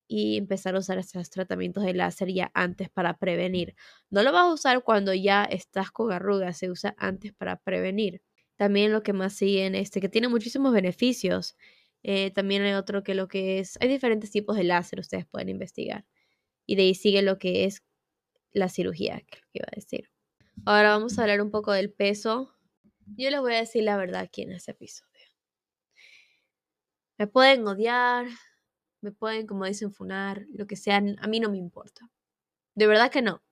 y 0.09 0.39
empezar 0.39 0.75
a 0.75 0.79
usar 0.79 0.99
estos 0.99 1.29
tratamientos 1.31 1.85
de 1.85 1.95
láser 1.95 2.33
ya 2.33 2.51
antes 2.55 2.89
para 2.91 3.19
prevenir. 3.19 3.75
No 4.11 4.23
lo 4.23 4.33
vas 4.33 4.45
a 4.45 4.53
usar 4.53 4.83
cuando 4.83 5.13
ya 5.15 5.45
estás 5.45 5.91
con 5.91 6.13
arrugas, 6.13 6.57
se 6.59 6.71
usa 6.71 6.95
antes 6.99 7.33
para 7.35 7.57
prevenir. 7.57 8.23
También 8.57 8.93
lo 8.93 9.03
que 9.03 9.13
más 9.13 9.35
siguen, 9.35 9.75
este, 9.75 10.01
que 10.01 10.09
tiene 10.09 10.29
muchísimos 10.29 10.73
beneficios. 10.73 11.57
Eh, 12.03 12.31
también 12.31 12.63
hay 12.63 12.75
otro 12.75 13.03
que 13.03 13.15
lo 13.15 13.29
que 13.29 13.59
es, 13.59 13.79
hay 13.81 13.89
diferentes 13.89 14.31
tipos 14.31 14.57
de 14.57 14.65
láser, 14.65 15.01
ustedes 15.01 15.27
pueden 15.27 15.49
investigar. 15.49 16.07
Y 16.67 16.77
de 16.77 16.83
ahí 16.83 16.95
sigue 16.95 17.23
lo 17.23 17.39
que 17.39 17.65
es 17.65 17.83
la 18.53 18.69
cirugía, 18.69 19.21
que 19.21 19.41
iba 19.53 19.67
a 19.71 19.75
decir. 19.75 20.11
Ahora 20.65 20.91
vamos 20.91 21.19
a 21.19 21.23
hablar 21.23 21.41
un 21.41 21.51
poco 21.51 21.73
del 21.73 21.93
peso. 21.93 22.55
Yo 23.17 23.31
les 23.31 23.41
voy 23.41 23.55
a 23.55 23.59
decir 23.59 23.85
la 23.85 23.97
verdad 23.97 24.23
aquí 24.23 24.43
en 24.43 24.53
este 24.53 24.73
episodio. 24.73 25.09
Me 27.17 27.27
pueden 27.27 27.67
odiar, 27.67 28.27
me 29.01 29.13
pueden, 29.13 29.47
como 29.47 29.65
dicen, 29.65 29.93
funar, 29.93 30.45
lo 30.51 30.67
que 30.67 30.77
sea, 30.77 30.97
a 30.97 31.27
mí 31.27 31.41
no 31.41 31.51
me 31.51 31.59
importa. 31.59 32.09
De 32.75 32.87
verdad 32.87 33.11
que 33.11 33.23
no. 33.23 33.43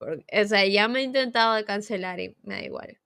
o 0.00 0.44
sea, 0.46 0.66
ya 0.66 0.88
me 0.88 1.00
he 1.00 1.02
intentado 1.02 1.54
de 1.54 1.64
cancelar 1.64 2.20
y 2.20 2.36
me 2.42 2.54
da 2.54 2.64
igual. 2.64 2.98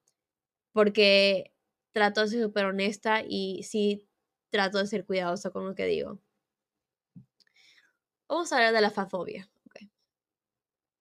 Porque 0.72 1.52
trato 1.92 2.22
de 2.22 2.28
ser 2.28 2.42
súper 2.42 2.66
honesta 2.66 3.22
y 3.26 3.62
sí 3.64 4.07
trato 4.50 4.78
de 4.78 4.86
ser 4.86 5.04
cuidadosa 5.04 5.50
con 5.50 5.66
lo 5.66 5.74
que 5.74 5.86
digo. 5.86 6.20
Vamos 8.28 8.52
a 8.52 8.56
hablar 8.56 8.74
de 8.74 8.80
la 8.80 8.90
fafobia. 8.90 9.48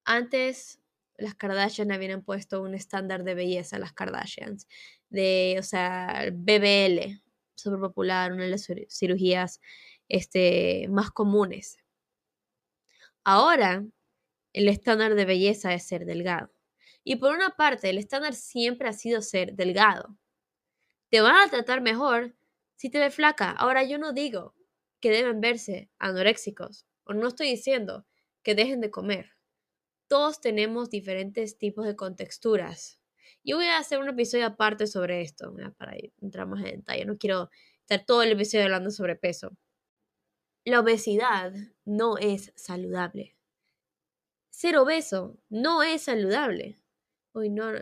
Antes, 0.05 0.79
las 1.17 1.35
Kardashian 1.35 1.91
habían 1.91 2.23
puesto 2.23 2.61
un 2.61 2.73
estándar 2.73 3.25
de 3.25 3.35
belleza, 3.35 3.77
las 3.77 3.91
Kardashians. 3.91 4.67
De, 5.09 5.57
o 5.59 5.63
sea, 5.63 6.29
BBL, 6.31 7.21
súper 7.55 7.79
popular, 7.81 8.31
una 8.31 8.45
de 8.45 8.51
las 8.51 8.67
cirugías 8.89 9.59
este, 10.07 10.87
más 10.89 11.11
comunes. 11.11 11.77
Ahora, 13.25 13.85
el 14.53 14.69
estándar 14.69 15.15
de 15.15 15.25
belleza 15.25 15.73
es 15.73 15.85
ser 15.85 16.05
delgado. 16.05 16.53
Y 17.03 17.17
por 17.17 17.35
una 17.35 17.49
parte, 17.49 17.89
el 17.89 17.97
estándar 17.97 18.33
siempre 18.33 18.87
ha 18.87 18.93
sido 18.93 19.21
ser 19.21 19.55
delgado. 19.55 20.17
Te 21.09 21.19
van 21.19 21.35
a 21.35 21.49
tratar 21.49 21.81
mejor 21.81 22.36
si 22.77 22.89
te 22.89 22.99
ves 22.99 23.13
flaca. 23.13 23.51
Ahora 23.51 23.83
yo 23.83 23.97
no 23.97 24.13
digo 24.13 24.55
que 25.01 25.11
deben 25.11 25.41
verse 25.41 25.91
anoréxicos, 25.99 26.87
o 27.03 27.13
no 27.13 27.27
estoy 27.27 27.49
diciendo 27.49 28.05
que 28.43 28.55
dejen 28.55 28.79
de 28.79 28.91
comer. 28.91 29.31
Todos 30.07 30.39
tenemos 30.39 30.89
diferentes 30.89 31.57
tipos 31.57 31.85
de 31.85 31.97
contexturas. 31.97 33.01
Yo 33.43 33.57
voy 33.57 33.65
a 33.65 33.77
hacer 33.77 33.99
un 33.99 34.07
episodio 34.07 34.45
aparte 34.45 34.87
sobre 34.87 35.21
esto, 35.21 35.53
para 35.77 35.97
entrar 36.21 36.47
más 36.47 36.63
en 36.63 36.77
detalle. 36.77 37.05
No 37.05 37.17
quiero 37.17 37.49
estar 37.81 38.05
todo 38.05 38.23
el 38.23 38.31
episodio 38.31 38.65
hablando 38.65 38.89
sobre 38.89 39.15
peso. 39.15 39.57
La 40.63 40.79
obesidad 40.79 41.53
no 41.85 42.17
es 42.17 42.53
saludable. 42.55 43.37
Ser 44.49 44.77
obeso 44.77 45.37
no 45.49 45.83
es 45.83 46.03
saludable. 46.03 46.79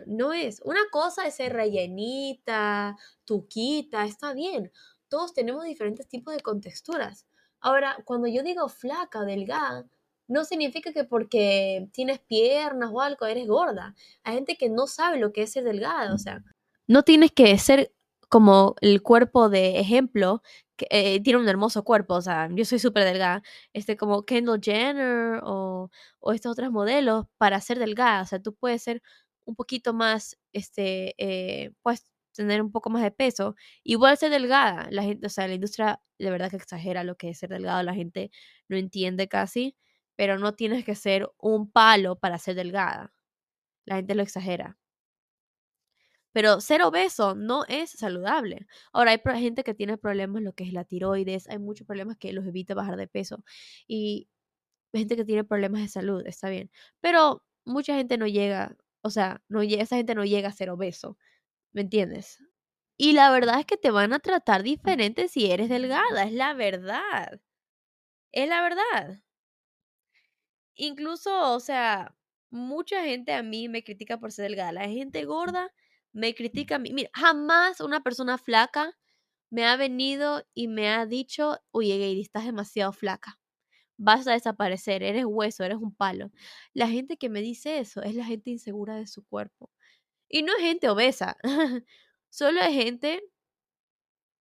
No 0.06 0.32
es. 0.32 0.60
Una 0.64 0.80
cosa 0.90 1.26
es 1.26 1.36
ser 1.36 1.52
rellenita, 1.52 2.96
tuquita, 3.24 4.04
está 4.04 4.32
bien. 4.32 4.72
Todos 5.08 5.34
tenemos 5.34 5.64
diferentes 5.64 6.08
tipos 6.08 6.34
de 6.34 6.40
contexturas. 6.40 7.26
Ahora, 7.60 7.96
cuando 8.04 8.28
yo 8.28 8.42
digo 8.42 8.68
flaca, 8.68 9.24
delgada, 9.24 9.86
no 10.28 10.44
significa 10.44 10.92
que 10.92 11.04
porque 11.04 11.88
tienes 11.92 12.20
piernas 12.20 12.90
o 12.92 13.00
algo 13.00 13.26
eres 13.26 13.46
gorda. 13.46 13.94
Hay 14.24 14.34
gente 14.34 14.56
que 14.56 14.68
no 14.68 14.86
sabe 14.86 15.18
lo 15.18 15.32
que 15.32 15.42
es 15.42 15.52
ser 15.52 15.64
delgada, 15.64 16.12
o 16.12 16.18
sea, 16.18 16.42
no 16.88 17.02
tienes 17.02 17.32
que 17.32 17.56
ser 17.58 17.92
como 18.28 18.74
el 18.80 19.02
cuerpo 19.02 19.48
de 19.48 19.78
ejemplo, 19.78 20.42
que 20.76 20.86
eh, 20.90 21.20
tiene 21.22 21.38
un 21.38 21.48
hermoso 21.48 21.84
cuerpo, 21.84 22.14
o 22.14 22.22
sea, 22.22 22.48
yo 22.52 22.64
soy 22.64 22.78
súper 22.78 23.04
delgada, 23.04 23.42
este, 23.72 23.96
como 23.96 24.24
Kendall 24.24 24.60
Jenner 24.62 25.40
o, 25.44 25.90
o 26.20 26.32
estos 26.32 26.52
otros 26.52 26.70
modelos 26.70 27.26
para 27.38 27.60
ser 27.60 27.78
delgada, 27.78 28.22
o 28.22 28.26
sea, 28.26 28.42
tú 28.42 28.54
puedes 28.54 28.82
ser 28.82 29.02
un 29.46 29.56
poquito 29.56 29.94
más, 29.94 30.38
este, 30.52 31.14
eh, 31.18 31.72
puedes 31.82 32.04
tener 32.34 32.62
un 32.62 32.72
poco 32.72 32.90
más 32.90 33.02
de 33.02 33.10
peso, 33.12 33.56
igual 33.84 34.18
ser 34.18 34.30
delgada, 34.30 34.88
la 34.90 35.02
gente, 35.02 35.26
o 35.26 35.30
sea, 35.30 35.48
la 35.48 35.54
industria 35.54 36.02
de 36.18 36.30
verdad 36.30 36.50
que 36.50 36.56
exagera 36.56 37.04
lo 37.04 37.16
que 37.16 37.30
es 37.30 37.38
ser 37.38 37.50
delgado, 37.50 37.82
la 37.82 37.94
gente 37.94 38.30
no 38.68 38.76
entiende 38.76 39.28
casi, 39.28 39.76
pero 40.16 40.38
no 40.38 40.54
tienes 40.54 40.84
que 40.84 40.94
ser 40.96 41.30
un 41.38 41.70
palo 41.70 42.16
para 42.18 42.38
ser 42.38 42.56
delgada, 42.56 43.14
la 43.86 43.96
gente 43.96 44.14
lo 44.16 44.22
exagera. 44.22 44.78
Pero 46.32 46.60
ser 46.60 46.82
obeso 46.82 47.34
no 47.34 47.64
es 47.66 47.90
saludable. 47.92 48.66
Ahora, 48.92 49.12
hay 49.12 49.40
gente 49.40 49.64
que 49.64 49.72
tiene 49.74 49.96
problemas, 49.96 50.42
lo 50.42 50.52
que 50.52 50.64
es 50.64 50.72
la 50.74 50.84
tiroides, 50.84 51.48
hay 51.48 51.58
muchos 51.58 51.86
problemas 51.86 52.18
que 52.18 52.32
los 52.34 52.46
evita 52.46 52.74
bajar 52.74 52.96
de 52.96 53.08
peso. 53.08 53.42
Y 53.88 54.28
gente 54.92 55.16
que 55.16 55.24
tiene 55.24 55.44
problemas 55.44 55.82
de 55.82 55.88
salud, 55.88 56.22
está 56.26 56.50
bien. 56.50 56.70
Pero 57.00 57.44
mucha 57.64 57.94
gente 57.96 58.18
no 58.18 58.26
llega, 58.26 58.76
o 59.06 59.10
sea, 59.10 59.42
no, 59.48 59.62
esa 59.62 59.96
gente 59.96 60.14
no 60.14 60.24
llega 60.24 60.48
a 60.48 60.52
ser 60.52 60.70
obeso, 60.70 61.18
¿me 61.72 61.82
entiendes? 61.82 62.38
Y 62.98 63.12
la 63.12 63.30
verdad 63.30 63.60
es 63.60 63.66
que 63.66 63.76
te 63.78 63.90
van 63.90 64.12
a 64.12 64.20
tratar 64.20 64.62
diferente 64.62 65.28
si 65.28 65.50
eres 65.50 65.68
delgada, 65.68 66.24
es 66.24 66.32
la 66.32 66.54
verdad. 66.54 67.40
Es 68.32 68.48
la 68.48 68.62
verdad. 68.62 69.22
Incluso, 70.74 71.54
o 71.54 71.60
sea, 71.60 72.14
mucha 72.50 73.02
gente 73.04 73.32
a 73.32 73.42
mí 73.42 73.68
me 73.68 73.82
critica 73.82 74.18
por 74.18 74.32
ser 74.32 74.44
delgada. 74.44 74.72
La 74.72 74.88
gente 74.88 75.24
gorda 75.24 75.72
me 76.12 76.34
critica 76.34 76.76
a 76.76 76.78
mí. 76.78 76.92
Mira, 76.92 77.10
jamás 77.14 77.80
una 77.80 78.02
persona 78.02 78.38
flaca 78.38 78.92
me 79.50 79.66
ha 79.66 79.76
venido 79.76 80.44
y 80.54 80.68
me 80.68 80.90
ha 80.90 81.06
dicho, 81.06 81.58
oye, 81.72 81.98
Gary, 81.98 82.20
estás 82.20 82.46
demasiado 82.46 82.92
flaca. 82.92 83.38
Vas 83.98 84.26
a 84.26 84.32
desaparecer, 84.32 85.02
eres 85.02 85.24
hueso, 85.26 85.64
eres 85.64 85.78
un 85.78 85.94
palo. 85.94 86.30
La 86.74 86.88
gente 86.88 87.16
que 87.16 87.28
me 87.30 87.40
dice 87.42 87.78
eso 87.78 88.02
es 88.02 88.14
la 88.14 88.24
gente 88.26 88.50
insegura 88.50 88.96
de 88.96 89.06
su 89.06 89.24
cuerpo. 89.24 89.70
Y 90.28 90.42
no 90.42 90.52
es 90.56 90.60
gente 90.62 90.88
obesa, 90.90 91.36
solo 92.30 92.60
es 92.62 92.74
gente 92.74 93.22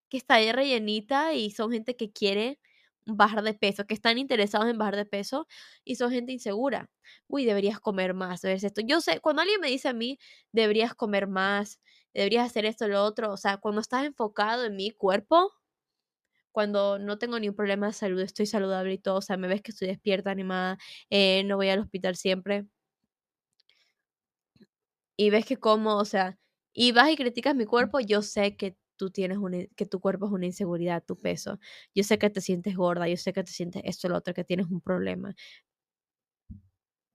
que 0.09 0.17
está 0.17 0.35
ahí 0.35 0.51
rellenita 0.51 1.33
y 1.33 1.51
son 1.51 1.71
gente 1.71 1.95
que 1.95 2.11
quiere 2.11 2.59
bajar 3.07 3.43
de 3.43 3.53
peso, 3.53 3.85
que 3.85 3.93
están 3.93 4.17
interesados 4.17 4.67
en 4.67 4.77
bajar 4.77 4.95
de 4.95 5.05
peso 5.05 5.47
y 5.83 5.95
son 5.95 6.11
gente 6.11 6.31
insegura. 6.33 6.89
Uy, 7.27 7.45
deberías 7.45 7.79
comer 7.79 8.13
más, 8.13 8.41
ver 8.41 8.57
esto. 8.63 8.81
Yo 8.85 9.01
sé, 9.01 9.19
cuando 9.21 9.41
alguien 9.43 9.61
me 9.61 9.67
dice 9.69 9.89
a 9.89 9.93
mí, 9.93 10.17
deberías 10.51 10.95
comer 10.95 11.27
más, 11.27 11.79
deberías 12.13 12.45
hacer 12.47 12.65
esto, 12.65 12.87
lo 12.87 13.03
otro, 13.03 13.31
o 13.31 13.37
sea, 13.37 13.57
cuando 13.57 13.81
estás 13.81 14.05
enfocado 14.05 14.65
en 14.65 14.75
mi 14.75 14.89
cuerpo, 14.91 15.51
cuando 16.55 16.97
no 16.99 17.17
tengo 17.19 17.37
ningún 17.39 17.55
problema 17.57 17.87
de 17.87 17.93
salud, 17.93 18.21
estoy 18.21 18.45
saludable 18.47 18.93
y 18.93 18.97
todo, 18.97 19.17
o 19.17 19.21
sea, 19.21 19.35
me 19.37 19.49
ves 19.49 19.61
que 19.61 19.71
estoy 19.71 19.89
despierta, 19.89 20.31
animada, 20.31 20.77
eh, 21.09 21.43
no 21.45 21.57
voy 21.57 21.69
al 21.69 21.79
hospital 21.81 22.15
siempre. 22.15 22.65
Y 25.17 25.29
ves 25.29 25.45
que 25.45 25.57
como, 25.57 25.95
o 25.97 26.05
sea, 26.05 26.37
y 26.73 26.91
vas 26.91 27.09
y 27.11 27.15
criticas 27.17 27.55
mi 27.55 27.65
cuerpo, 27.65 27.99
yo 27.99 28.21
sé 28.21 28.57
que 28.57 28.77
tú 28.97 29.09
tienes 29.11 29.37
que 29.75 29.85
tu 29.85 29.99
cuerpo 29.99 30.25
es 30.27 30.31
una 30.31 30.45
inseguridad, 30.45 31.03
tu 31.05 31.17
peso. 31.17 31.59
Yo 31.93 32.03
sé 32.03 32.17
que 32.19 32.29
te 32.29 32.41
sientes 32.41 32.75
gorda, 32.75 33.07
yo 33.07 33.17
sé 33.17 33.33
que 33.33 33.43
te 33.43 33.51
sientes 33.51 33.81
esto, 33.85 34.09
lo 34.09 34.17
otro, 34.17 34.33
que 34.33 34.43
tienes 34.43 34.67
un 34.67 34.81
problema. 34.81 35.35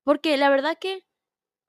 Porque 0.04 0.36
la 0.36 0.50
verdad 0.50 0.76
que, 0.80 1.04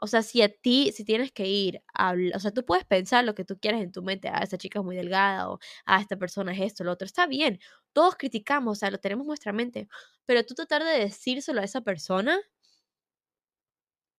o 0.04 0.08
sea, 0.08 0.24
si 0.24 0.42
a 0.42 0.50
ti, 0.50 0.92
si 0.94 1.06
tienes 1.06 1.32
que 1.32 1.48
ir 1.48 1.84
a, 1.94 2.16
o 2.36 2.40
sea, 2.40 2.52
tú 2.52 2.66
puedes 2.66 2.86
pensar 2.86 3.24
lo 3.24 3.36
que 3.36 3.46
tú 3.46 3.60
quieras 3.60 3.82
en 3.82 3.92
tu 3.92 4.02
mente, 4.04 4.30
ah, 4.30 4.40
esta 4.44 4.58
chica 4.58 4.80
es 4.80 4.86
muy 4.86 4.96
delgada 4.96 5.50
o 5.52 5.60
ah, 5.86 6.02
esta 6.02 6.18
persona 6.18 6.54
es 6.54 6.60
esto, 6.62 6.84
lo 6.84 6.92
otro, 6.94 7.06
está 7.06 7.28
bien. 7.28 7.60
Todos 7.94 8.16
criticamos, 8.18 8.78
o 8.78 8.80
sea, 8.80 8.92
lo 8.92 8.98
tenemos 9.00 9.26
en 9.26 9.28
nuestra 9.30 9.54
mente, 9.54 9.88
pero 10.26 10.44
tú 10.46 10.56
tratar 10.56 10.84
de 10.84 11.00
decírselo 11.00 11.62
a 11.62 11.66
esa 11.66 11.82
persona, 11.82 12.40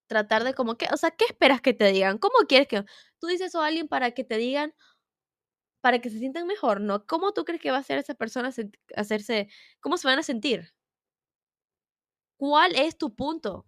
tratar 0.07 0.43
de 0.43 0.53
como 0.53 0.77
que, 0.77 0.87
o 0.93 0.97
sea, 0.97 1.11
¿qué 1.11 1.25
esperas 1.25 1.61
que 1.61 1.73
te 1.73 1.85
digan? 1.91 2.17
¿Cómo 2.17 2.35
quieres 2.47 2.67
que 2.67 2.83
tú 3.19 3.27
dices 3.27 3.47
eso 3.47 3.61
a 3.61 3.67
alguien 3.67 3.87
para 3.87 4.11
que 4.11 4.23
te 4.23 4.37
digan, 4.37 4.73
para 5.81 5.99
que 5.99 6.09
se 6.09 6.17
sientan 6.19 6.47
mejor, 6.47 6.81
¿no? 6.81 7.05
¿Cómo 7.05 7.33
tú 7.33 7.43
crees 7.45 7.61
que 7.61 7.71
va 7.71 7.77
a 7.77 7.83
ser 7.83 7.97
esa 7.99 8.15
persona 8.15 8.51
hacerse, 8.95 9.49
cómo 9.81 9.97
se 9.97 10.07
van 10.07 10.19
a 10.19 10.23
sentir? 10.23 10.73
¿Cuál 12.37 12.75
es 12.75 12.95
tu 12.95 13.15
punto? 13.15 13.65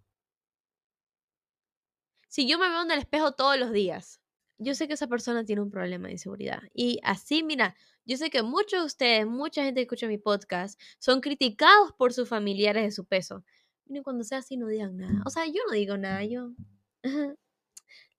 Si 2.36 2.46
yo 2.46 2.58
me 2.58 2.68
veo 2.68 2.82
en 2.82 2.90
el 2.90 2.98
espejo 2.98 3.32
todos 3.32 3.58
los 3.58 3.72
días, 3.72 4.20
yo 4.58 4.74
sé 4.74 4.86
que 4.86 4.92
esa 4.92 5.06
persona 5.06 5.46
tiene 5.46 5.62
un 5.62 5.70
problema 5.70 6.08
de 6.08 6.12
inseguridad. 6.12 6.60
Y 6.74 7.00
así, 7.02 7.42
mira, 7.42 7.74
yo 8.04 8.18
sé 8.18 8.28
que 8.28 8.42
muchos 8.42 8.80
de 8.80 8.84
ustedes, 8.84 9.26
mucha 9.26 9.64
gente 9.64 9.78
que 9.78 9.84
escucha 9.84 10.06
mi 10.06 10.18
podcast, 10.18 10.78
son 10.98 11.22
criticados 11.22 11.94
por 11.96 12.12
sus 12.12 12.28
familiares 12.28 12.82
de 12.82 12.90
su 12.90 13.06
peso. 13.06 13.42
Miren, 13.86 14.02
cuando 14.02 14.22
sea 14.22 14.40
así, 14.40 14.58
no 14.58 14.66
digan 14.66 14.98
nada. 14.98 15.22
O 15.24 15.30
sea, 15.30 15.46
yo 15.46 15.62
no 15.66 15.72
digo 15.72 15.96
nada, 15.96 16.26
yo. 16.26 16.50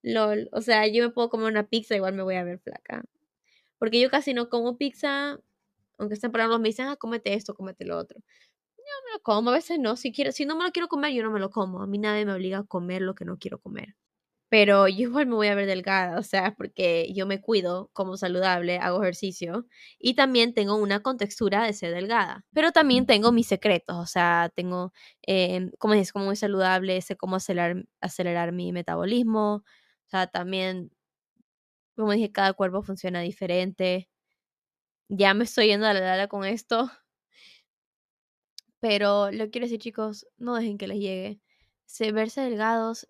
LOL. 0.01 0.49
O 0.51 0.61
sea, 0.61 0.87
yo 0.87 1.03
me 1.03 1.11
puedo 1.11 1.29
comer 1.29 1.51
una 1.51 1.67
pizza, 1.67 1.95
igual 1.95 2.15
me 2.15 2.23
voy 2.23 2.37
a 2.37 2.43
ver 2.43 2.57
flaca. 2.57 3.03
Porque 3.77 4.01
yo 4.01 4.09
casi 4.09 4.33
no 4.33 4.49
como 4.49 4.79
pizza, 4.79 5.39
aunque 5.99 6.15
estén 6.15 6.31
por 6.31 6.59
me 6.59 6.69
dicen, 6.69 6.87
ah, 6.87 6.95
cómete 6.95 7.35
esto, 7.35 7.53
cómete 7.53 7.85
lo 7.85 7.99
otro. 7.99 8.19
Yo 8.77 8.83
me 9.05 9.13
lo 9.13 9.21
como, 9.21 9.51
a 9.51 9.53
veces 9.53 9.77
no. 9.77 9.95
Si, 9.95 10.11
quiero, 10.11 10.31
si 10.31 10.47
no 10.47 10.57
me 10.57 10.63
lo 10.63 10.71
quiero 10.71 10.87
comer, 10.87 11.13
yo 11.13 11.21
no 11.21 11.29
me 11.29 11.39
lo 11.39 11.51
como. 11.51 11.83
A 11.83 11.85
mí 11.85 11.99
nadie 11.99 12.25
me 12.25 12.33
obliga 12.33 12.57
a 12.57 12.63
comer 12.63 13.03
lo 13.03 13.13
que 13.13 13.23
no 13.23 13.37
quiero 13.37 13.59
comer. 13.59 13.95
Pero 14.49 14.87
yo 14.87 15.01
igual 15.09 15.27
me 15.27 15.35
voy 15.35 15.47
a 15.47 15.55
ver 15.55 15.65
delgada, 15.67 16.17
o 16.19 16.23
sea, 16.23 16.55
porque 16.55 17.11
yo 17.13 17.25
me 17.27 17.41
cuido 17.41 17.89
como 17.93 18.15
saludable, 18.15 18.77
hago 18.79 19.01
ejercicio 19.03 19.67
y 19.99 20.15
también 20.15 20.53
tengo 20.53 20.75
una 20.75 21.01
contextura 21.01 21.65
de 21.65 21.73
ser 21.73 21.93
delgada. 21.93 22.45
Pero 22.53 22.71
también 22.71 23.05
tengo 23.05 23.31
mis 23.33 23.47
secretos, 23.47 23.97
o 23.97 24.05
sea, 24.05 24.49
tengo, 24.55 24.93
eh, 25.27 25.69
como 25.79 25.93
dices, 25.95 26.13
como 26.13 26.25
muy 26.25 26.37
saludable, 26.37 27.01
sé 27.01 27.17
cómo 27.17 27.35
acelerar, 27.37 27.85
acelerar 28.01 28.53
mi 28.53 28.71
metabolismo, 28.71 29.55
o 29.55 30.09
sea, 30.09 30.27
también 30.27 30.91
como 31.97 32.11
dije, 32.13 32.31
cada 32.31 32.53
cuerpo 32.53 32.81
funciona 32.81 33.19
diferente. 33.21 34.07
Ya 35.09 35.33
me 35.33 35.43
estoy 35.45 35.67
yendo 35.67 35.85
a 35.87 35.93
la 35.93 35.99
lala 36.01 36.27
con 36.27 36.45
esto. 36.45 36.89
Pero 38.79 39.31
lo 39.31 39.49
quiero 39.49 39.65
decir, 39.65 39.79
chicos, 39.79 40.27
no 40.37 40.55
dejen 40.55 40.77
que 40.77 40.87
les 40.87 40.99
llegue. 40.99 41.41
Se 41.85 42.11
verse 42.11 42.41
delgados, 42.41 43.07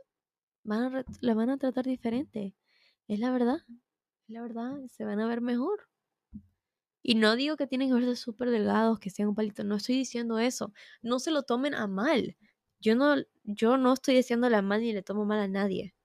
van 0.67 0.95
a 0.95 1.06
le 1.21 1.34
van 1.34 1.49
a 1.49 1.58
tratar 1.58 1.86
diferente. 1.86 2.56
Es 3.08 3.19
la 3.19 3.32
verdad. 3.32 3.58
Es 4.27 4.36
la 4.36 4.41
verdad. 4.43 4.77
Se 4.89 5.06
van 5.06 5.19
a 5.19 5.27
ver 5.27 5.41
mejor. 5.41 5.89
Y 7.01 7.15
no 7.15 7.36
digo 7.36 7.58
que 7.58 7.67
tienen 7.67 7.88
que 7.89 7.95
verse 7.95 8.15
súper 8.15 8.51
delgados, 8.51 8.99
que 8.99 9.10
sean 9.10 9.30
un 9.30 9.36
palito. 9.36 9.63
No 9.63 9.77
estoy 9.77 9.95
diciendo 9.95 10.39
eso. 10.39 10.73
No 11.01 11.19
se 11.19 11.32
lo 11.32 11.43
tomen 11.43 11.73
a 11.73 11.88
mal. 11.88 12.38
Yo 12.80 12.95
no, 12.95 13.15
yo 13.43 13.77
no 13.77 13.93
estoy 13.93 14.15
diciéndole 14.15 14.58
a 14.58 14.62
mal 14.62 14.82
ni 14.82 14.93
le 14.93 15.03
tomo 15.03 15.25
mal 15.25 15.39
a 15.39 15.47
nadie 15.47 15.95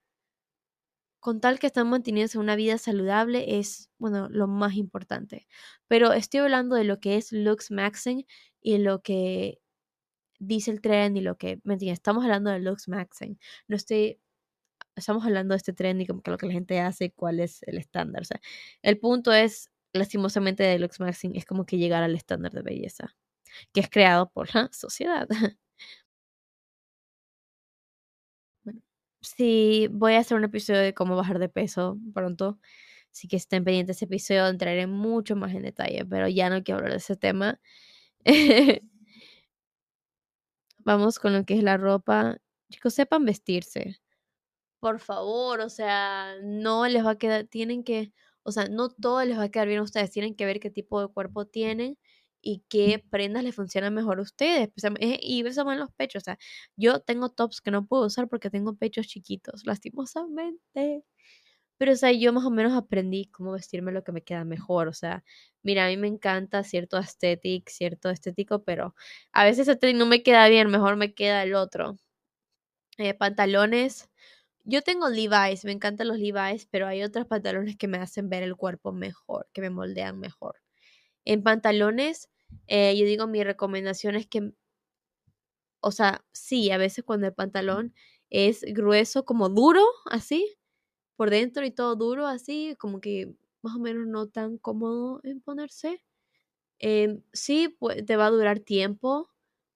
con 1.23 1.41
tal 1.41 1.61
que 1.61 1.69
están 1.69 1.89
manteniendo 1.89 2.41
una 2.41 2.57
vida 2.57 2.79
saludable 2.79 3.61
es, 3.61 3.91
bueno, 3.99 4.29
lo 4.29 4.49
más 4.49 4.75
importante. 4.75 5.47
Pero 5.87 6.13
estoy 6.13 6.41
hablando 6.41 6.75
de 6.75 6.83
lo 6.83 6.99
que 6.99 7.17
es 7.17 7.31
looks 7.31 7.71
maxing 7.71 8.27
y 8.61 8.79
lo 8.79 9.03
que 9.03 9.61
dice 10.41 10.73
el 10.73 10.81
trend 10.81 11.17
y 11.17 11.21
lo 11.21 11.39
que, 11.39 11.61
¿me 11.65 11.75
entiendes? 11.75 12.01
Estamos 12.01 12.25
hablando 12.25 12.51
de 12.51 12.59
looks 12.59 12.89
maxing. 12.89 13.39
No 13.69 13.77
estoy, 13.77 14.21
estamos 14.97 15.25
hablando 15.25 15.53
de 15.55 15.59
este 15.59 15.73
trend 15.73 16.01
y 16.03 16.07
como 16.07 16.23
que 16.23 16.31
lo 16.31 16.39
que 16.39 16.47
la 16.47 16.53
gente 16.53 16.81
hace, 16.81 17.13
cuál 17.13 17.41
es 17.41 17.63
el 17.65 17.79
estándar. 17.79 18.23
O 18.23 18.25
sea, 18.25 18.41
el 18.83 18.99
punto 18.99 19.33
es, 19.33 19.71
lastimosamente, 19.93 20.63
de 20.65 20.79
looks 20.79 21.01
maxing 21.01 21.37
es 21.37 21.45
como 21.47 21.67
que 21.67 21.79
llegar 21.79 22.03
al 22.03 22.15
estándar 22.15 22.53
de 22.53 22.63
belleza 22.63 23.15
que 23.73 23.81
es 23.81 23.91
creado 23.91 24.31
por 24.31 24.55
la 24.55 24.71
sociedad. 24.73 25.29
Sí, 29.21 29.89
voy 29.93 30.15
a 30.15 30.19
hacer 30.19 30.37
un 30.37 30.45
episodio 30.45 30.81
de 30.81 30.95
cómo 30.95 31.15
bajar 31.17 31.39
de 31.39 31.49
peso 31.49 31.97
pronto. 32.13 32.59
Así 33.13 33.29
que 33.29 33.37
estén 33.37 33.63
pendientes 33.65 33.97
de 33.97 33.99
ese 33.99 34.05
episodio, 34.07 34.47
entraré 34.49 34.87
mucho 34.87 35.37
más 35.37 35.55
en 35.55 35.63
detalle, 35.63 36.05
pero 36.07 36.29
ya 36.29 36.51
no 36.51 36.63
quiero 36.65 36.79
hablar 36.79 36.93
de 36.93 36.99
ese 36.99 37.17
tema. 37.17 37.61
Vamos 40.85 41.19
con 41.19 41.33
lo 41.33 41.45
que 41.45 41.55
es 41.55 41.63
la 41.63 41.77
ropa. 41.77 42.39
Chicos, 42.71 42.95
sepan 42.95 43.25
vestirse. 43.25 43.97
Por 44.83 44.99
favor, 44.99 45.61
o 45.61 45.69
sea, 45.71 46.35
no 46.43 46.89
les 46.89 47.05
va 47.07 47.11
a 47.13 47.17
quedar, 47.19 47.45
tienen 47.47 47.85
que, 47.85 48.13
o 48.43 48.51
sea, 48.51 48.67
no 48.69 48.89
todo 48.89 49.25
les 49.25 49.39
va 49.39 49.45
a 49.45 49.49
quedar 49.49 49.69
bien 49.69 49.79
a 49.79 49.83
ustedes, 49.85 50.11
tienen 50.11 50.35
que 50.35 50.45
ver 50.45 50.59
qué 50.59 50.71
tipo 50.71 51.01
de 51.01 51.07
cuerpo 51.07 51.47
tienen 51.47 51.97
y 52.41 52.65
qué 52.69 52.99
prendas 53.09 53.45
les 53.45 53.55
funcionan 53.55 53.95
mejor 53.95 54.19
a 54.19 54.23
ustedes. 54.23 54.71
Y 55.21 55.47
eso 55.47 55.71
en 55.71 55.79
los 55.79 55.93
pechos. 55.93 56.23
O 56.23 56.25
sea, 56.25 56.39
yo 56.77 56.99
tengo 57.01 57.29
tops 57.31 57.61
que 57.61 57.71
no 57.71 57.87
puedo 57.87 58.07
usar 58.07 58.29
porque 58.29 58.51
tengo 58.51 58.75
pechos 58.75 59.07
chiquitos, 59.07 59.63
lastimosamente. 59.67 61.05
Pero, 61.79 61.93
o 61.93 61.97
sea, 61.97 62.13
yo 62.13 62.33
más 62.33 62.45
o 62.45 62.51
menos 62.51 62.75
aprendí 62.75 63.27
cómo 63.27 63.53
vestirme 63.53 63.93
lo 63.93 64.05
que 64.05 64.13
me 64.13 64.23
queda 64.25 64.45
mejor. 64.45 64.89
O 64.89 64.95
sea, 64.95 65.25
mira, 65.63 65.87
a 65.87 65.89
mí 65.91 65.97
me 65.99 66.09
encanta 66.09 66.65
cierto 66.65 66.99
estético, 66.99 67.71
cierto 67.73 68.11
estético, 68.11 68.65
pero 68.65 68.95
a 69.33 69.45
veces 69.45 69.69
este 69.69 69.95
no 69.95 70.07
me 70.07 70.23
queda 70.25 70.49
bien, 70.49 70.71
mejor 70.71 70.97
me 70.97 71.15
queda 71.15 71.43
el 71.45 71.55
otro. 71.55 71.99
Eh, 72.99 73.15
pantalones. 73.15 74.09
Yo 74.65 74.83
tengo 74.83 75.09
Levi's, 75.09 75.65
me 75.65 75.73
encantan 75.73 76.09
los 76.09 76.19
Levi's, 76.19 76.67
pero 76.67 76.87
hay 76.87 77.03
otros 77.03 77.27
pantalones 77.27 77.77
que 77.77 77.89
me 77.89 77.99
hacen 77.99 78.29
ver 78.29 78.43
el 78.43 78.57
cuerpo 78.57 78.93
mejor, 78.93 79.49
que 79.53 79.61
me 79.61 79.71
moldean 79.71 80.19
mejor. 80.21 80.57
En 81.25 81.43
pantalones, 81.45 82.31
eh, 82.69 82.97
yo 82.99 83.07
digo, 83.07 83.27
mi 83.29 83.45
recomendación 83.45 84.17
es 84.17 84.27
que, 84.29 84.53
o 85.81 85.91
sea, 85.93 86.25
sí, 86.33 86.71
a 86.71 86.79
veces 86.79 87.05
cuando 87.05 87.27
el 87.27 87.35
pantalón 87.35 87.95
es 88.31 88.63
grueso, 88.69 89.25
como 89.25 89.49
duro, 89.49 89.83
así, 90.11 90.57
por 91.17 91.31
dentro 91.31 91.65
y 91.67 91.71
todo 91.73 91.97
duro, 91.97 92.27
así, 92.27 92.77
como 92.79 93.01
que 93.01 93.35
más 93.63 93.77
o 93.77 93.81
menos 93.81 94.07
no 94.09 94.29
tan 94.29 94.59
cómodo 94.59 95.21
en 95.25 95.41
ponerse. 95.43 96.03
Em, 96.81 97.23
sí, 97.33 97.77
te 98.07 98.17
va 98.17 98.27
a 98.29 98.31
durar 98.31 98.61
tiempo, 98.61 99.31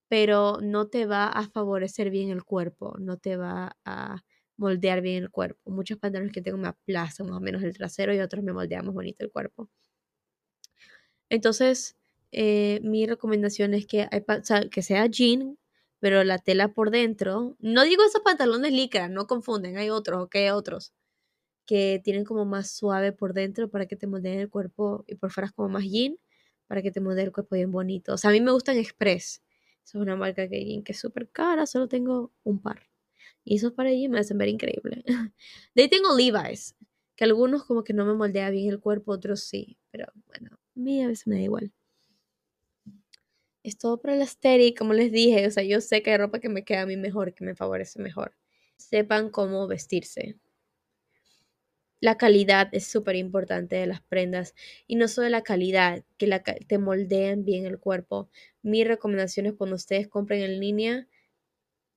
pero 0.09 0.59
no 0.63 0.89
te 0.89 1.07
va 1.07 1.27
a 1.29 1.49
favorecer 1.49 2.11
bien 2.11 2.31
el 2.31 2.45
cuerpo, 2.45 2.97
no 3.01 3.19
te 3.19 3.37
va 3.39 3.77
a 3.87 4.25
moldear 4.57 5.01
bien 5.01 5.25
el 5.25 5.31
cuerpo. 5.31 5.71
Muchos 5.71 5.99
pantalones 5.99 6.33
que 6.33 6.43
tengo 6.43 6.59
me 6.59 6.69
aplastan 6.69 7.29
más 7.29 7.37
o 7.37 7.41
menos 7.41 7.63
el 7.63 7.75
trasero 7.77 8.15
y 8.15 8.21
otros 8.21 8.45
me 8.45 8.53
moldean 8.53 8.87
más 8.87 8.95
bonito 8.95 9.25
el 9.25 9.31
cuerpo. 9.31 9.69
Entonces, 11.29 11.97
eh, 12.33 12.81
mi 12.83 13.07
recomendación 13.07 13.75
es 13.75 13.87
que, 13.87 14.09
hay, 14.11 14.25
que 14.71 14.83
sea 14.83 15.07
jean, 15.07 15.59
pero 16.01 16.25
la 16.25 16.39
tela 16.39 16.69
por 16.69 16.91
dentro. 16.91 17.57
No 17.61 17.85
digo 17.85 18.05
esos 18.05 18.23
pantalones 18.23 18.73
licra, 18.73 19.09
no 19.09 19.27
confunden, 19.27 19.77
hay 19.79 19.91
otros, 19.91 20.23
ok, 20.25 20.37
otros 20.55 20.93
que 21.67 22.01
tienen 22.05 22.25
como 22.25 22.45
más 22.45 22.71
suave 22.71 23.13
por 23.13 23.35
dentro 23.35 23.69
para 23.71 23.87
que 23.87 23.97
te 23.97 24.07
moldeen 24.07 24.41
el 24.41 24.51
cuerpo 24.51 25.05
y 25.09 25.17
por 25.17 25.33
fuera 25.33 25.47
es 25.49 25.53
como 25.53 25.69
más 25.69 25.85
jean 25.85 26.17
para 26.69 26.83
que 26.83 26.91
te 26.93 27.01
moldee 27.01 27.25
el 27.25 27.33
cuerpo 27.33 27.57
bien 27.57 27.73
bonito. 27.73 28.15
O 28.15 28.19
sea, 28.19 28.31
a 28.31 28.33
mí 28.33 28.41
me 28.41 28.53
gustan 28.53 28.77
Express. 28.79 29.43
es 29.85 29.95
una 29.95 30.17
marca 30.17 30.49
que, 30.49 30.83
que 30.85 30.93
es 30.93 30.99
súper 30.99 31.29
cara, 31.31 31.67
solo 31.67 31.89
tengo 31.89 32.33
un 32.45 32.61
par. 32.61 32.81
Y 33.47 33.57
esos 33.57 33.73
para 33.73 33.91
allí 33.91 34.09
me 34.09 34.19
hacen 34.19 34.39
ver 34.39 34.49
increíble. 34.49 35.05
De 35.75 35.83
ahí 35.83 35.89
tengo 35.89 36.17
Levi's, 36.17 36.75
que 37.15 37.25
algunos 37.25 37.65
como 37.65 37.85
que 37.85 37.93
no 37.93 38.05
me 38.05 38.13
moldea 38.15 38.51
bien 38.51 38.69
el 38.69 38.81
cuerpo, 38.81 39.13
otros 39.13 39.45
sí. 39.45 39.79
Pero 39.93 40.07
bueno, 40.27 40.51
a 40.53 40.59
mí 40.75 41.01
a 41.03 41.07
veces 41.07 41.29
me 41.29 41.37
da 41.37 41.43
igual. 41.43 41.73
Es 43.63 43.79
todo 43.79 44.01
por 44.01 44.11
el 44.11 44.21
aesthetic, 44.21 44.77
como 44.77 44.95
les 44.95 45.13
dije. 45.13 45.47
O 45.47 45.51
sea, 45.53 45.63
yo 45.63 45.81
sé 45.81 46.03
que 46.03 46.11
hay 46.11 46.17
ropa 46.19 46.41
que 46.41 46.49
me 46.49 46.65
queda 46.65 46.83
a 46.83 46.87
mí 46.87 46.97
mejor, 46.97 47.35
que 47.35 47.45
me 47.45 47.55
favorece 47.55 48.01
mejor. 48.03 48.35
Sepan 48.79 49.31
cómo 49.31 49.69
vestirse. 49.69 50.37
La 52.01 52.17
calidad 52.19 52.69
es 52.73 52.87
súper 52.87 53.15
importante 53.15 53.77
de 53.77 53.87
las 53.87 54.01
prendas 54.03 54.55
y 54.89 54.97
no 54.97 55.07
solo 55.07 55.29
la 55.29 55.43
calidad, 55.43 56.05
que 56.19 56.27
la, 56.27 56.43
te 56.43 56.79
moldean 56.79 57.45
bien 57.45 57.65
el 57.65 57.79
cuerpo. 57.79 58.29
Mi 58.63 58.83
recomendación 58.83 59.47
es 59.47 59.55
cuando 59.55 59.77
ustedes 59.77 60.09
compren 60.09 60.43
en 60.43 60.59
línea, 60.59 61.07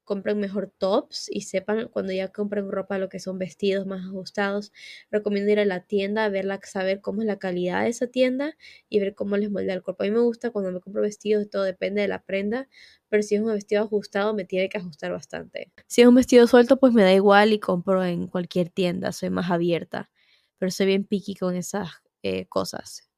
compren 0.09 0.39
mejor 0.39 0.73
tops 0.75 1.29
y 1.29 1.41
sepan 1.41 1.87
cuando 1.89 2.11
ya 2.11 2.29
compren 2.29 2.71
ropa 2.71 2.97
lo 2.97 3.09
que 3.09 3.19
son 3.19 3.37
vestidos 3.37 3.85
más 3.85 4.03
ajustados. 4.07 4.73
Recomiendo 5.11 5.51
ir 5.51 5.59
a 5.59 5.65
la 5.65 5.81
tienda, 5.81 6.27
verla, 6.29 6.59
saber 6.63 6.99
cómo 6.99 7.21
es 7.21 7.27
la 7.27 7.37
calidad 7.37 7.83
de 7.83 7.89
esa 7.89 8.07
tienda 8.07 8.57
y 8.89 8.99
ver 8.99 9.13
cómo 9.13 9.37
les 9.37 9.51
moldea 9.51 9.75
el 9.75 9.83
cuerpo. 9.83 10.01
A 10.01 10.07
mí 10.07 10.11
me 10.11 10.21
gusta 10.21 10.49
cuando 10.49 10.71
me 10.71 10.79
compro 10.79 11.03
vestidos, 11.03 11.47
todo 11.51 11.61
depende 11.61 12.01
de 12.01 12.07
la 12.07 12.23
prenda, 12.23 12.67
pero 13.07 13.21
si 13.21 13.35
es 13.35 13.41
un 13.41 13.53
vestido 13.53 13.83
ajustado 13.83 14.33
me 14.33 14.45
tiene 14.45 14.67
que 14.67 14.79
ajustar 14.79 15.11
bastante. 15.11 15.71
Si 15.85 16.01
es 16.01 16.07
un 16.07 16.15
vestido 16.15 16.47
suelto 16.47 16.79
pues 16.79 16.91
me 16.91 17.03
da 17.03 17.13
igual 17.13 17.53
y 17.53 17.59
compro 17.59 18.03
en 18.03 18.25
cualquier 18.25 18.71
tienda, 18.71 19.11
soy 19.11 19.29
más 19.29 19.51
abierta, 19.51 20.09
pero 20.57 20.71
soy 20.71 20.87
bien 20.87 21.03
picky 21.03 21.35
con 21.35 21.55
esas 21.55 21.91
eh, 22.23 22.47
cosas. 22.47 23.08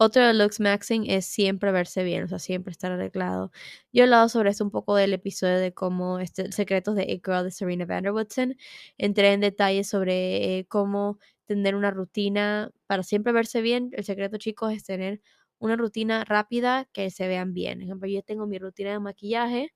Otro 0.00 0.24
de 0.24 0.32
looks 0.34 0.60
maxing 0.60 1.10
es 1.10 1.26
siempre 1.26 1.72
verse 1.72 2.04
bien, 2.04 2.22
o 2.24 2.28
sea, 2.28 2.38
siempre 2.38 2.70
estar 2.70 2.92
arreglado. 2.92 3.50
Yo 3.92 4.02
he 4.02 4.04
hablado 4.04 4.28
sobre 4.28 4.50
esto 4.50 4.62
un 4.64 4.70
poco 4.70 4.94
del 4.94 5.12
episodio 5.12 5.58
de 5.58 5.74
cómo 5.74 6.20
este, 6.20 6.52
secretos 6.52 6.94
de 6.94 7.02
A 7.02 7.06
Girl 7.24 7.44
de 7.44 7.50
Serena 7.50 7.84
Vanderwoodson. 7.84 8.56
Entré 8.96 9.32
en 9.32 9.40
detalles 9.40 9.88
sobre 9.88 10.58
eh, 10.58 10.66
cómo 10.68 11.18
tener 11.46 11.74
una 11.74 11.90
rutina 11.90 12.70
para 12.86 13.02
siempre 13.02 13.32
verse 13.32 13.60
bien. 13.60 13.90
El 13.92 14.04
secreto, 14.04 14.36
chicos, 14.38 14.72
es 14.72 14.84
tener 14.84 15.20
una 15.58 15.74
rutina 15.76 16.24
rápida 16.24 16.88
que 16.92 17.10
se 17.10 17.26
vean 17.26 17.52
bien. 17.52 17.78
Por 17.78 17.84
ejemplo, 17.84 18.08
yo 18.08 18.22
tengo 18.22 18.46
mi 18.46 18.58
rutina 18.58 18.92
de 18.92 19.00
maquillaje, 19.00 19.72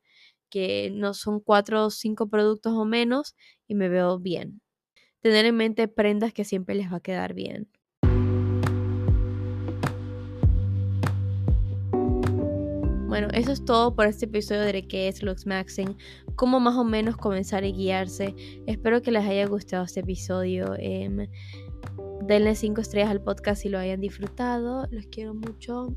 que 0.51 0.91
no 0.93 1.15
son 1.15 1.41
cuatro 1.41 1.87
o 1.87 1.91
cinco 1.91 2.29
productos 2.29 2.75
o 2.75 2.85
menos, 2.85 3.35
y 3.69 3.75
me 3.75 3.89
veo 3.89 4.19
bien. 4.21 4.61
Tener 5.21 5.47
en 5.47 5.57
mente 5.57 5.89
prendas 5.89 6.33
que 6.35 6.45
siempre 6.45 6.75
les 6.77 6.93
va 6.93 6.99
a 6.99 7.01
quedar 7.01 7.35
bien. 7.35 7.69
Bueno, 13.13 13.29
eso 13.35 13.53
es 13.53 13.63
todo 13.63 13.95
por 13.95 14.07
este 14.07 14.25
episodio 14.25 14.63
de 14.63 14.89
qué 14.89 15.07
es 15.07 15.23
Lux 15.23 15.45
Maxing, 15.45 15.99
cómo 16.35 16.61
más 16.61 16.77
o 16.77 16.83
menos 16.83 17.15
comenzar 17.19 17.63
y 17.63 17.75
guiarse. 17.75 18.35
Espero 18.67 19.03
que 19.03 19.11
les 19.11 19.23
haya 19.23 19.47
gustado 19.47 19.85
este 19.85 20.01
episodio. 20.01 20.75
Eh, 20.79 21.29
denle 22.23 22.55
5 22.55 22.81
estrellas 22.81 23.11
al 23.11 23.23
podcast 23.23 23.61
si 23.61 23.69
lo 23.69 23.79
hayan 23.79 24.01
disfrutado. 24.01 24.87
Los 24.91 25.09
quiero 25.09 25.35
mucho. 25.35 25.95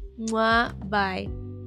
Bye. 0.90 1.65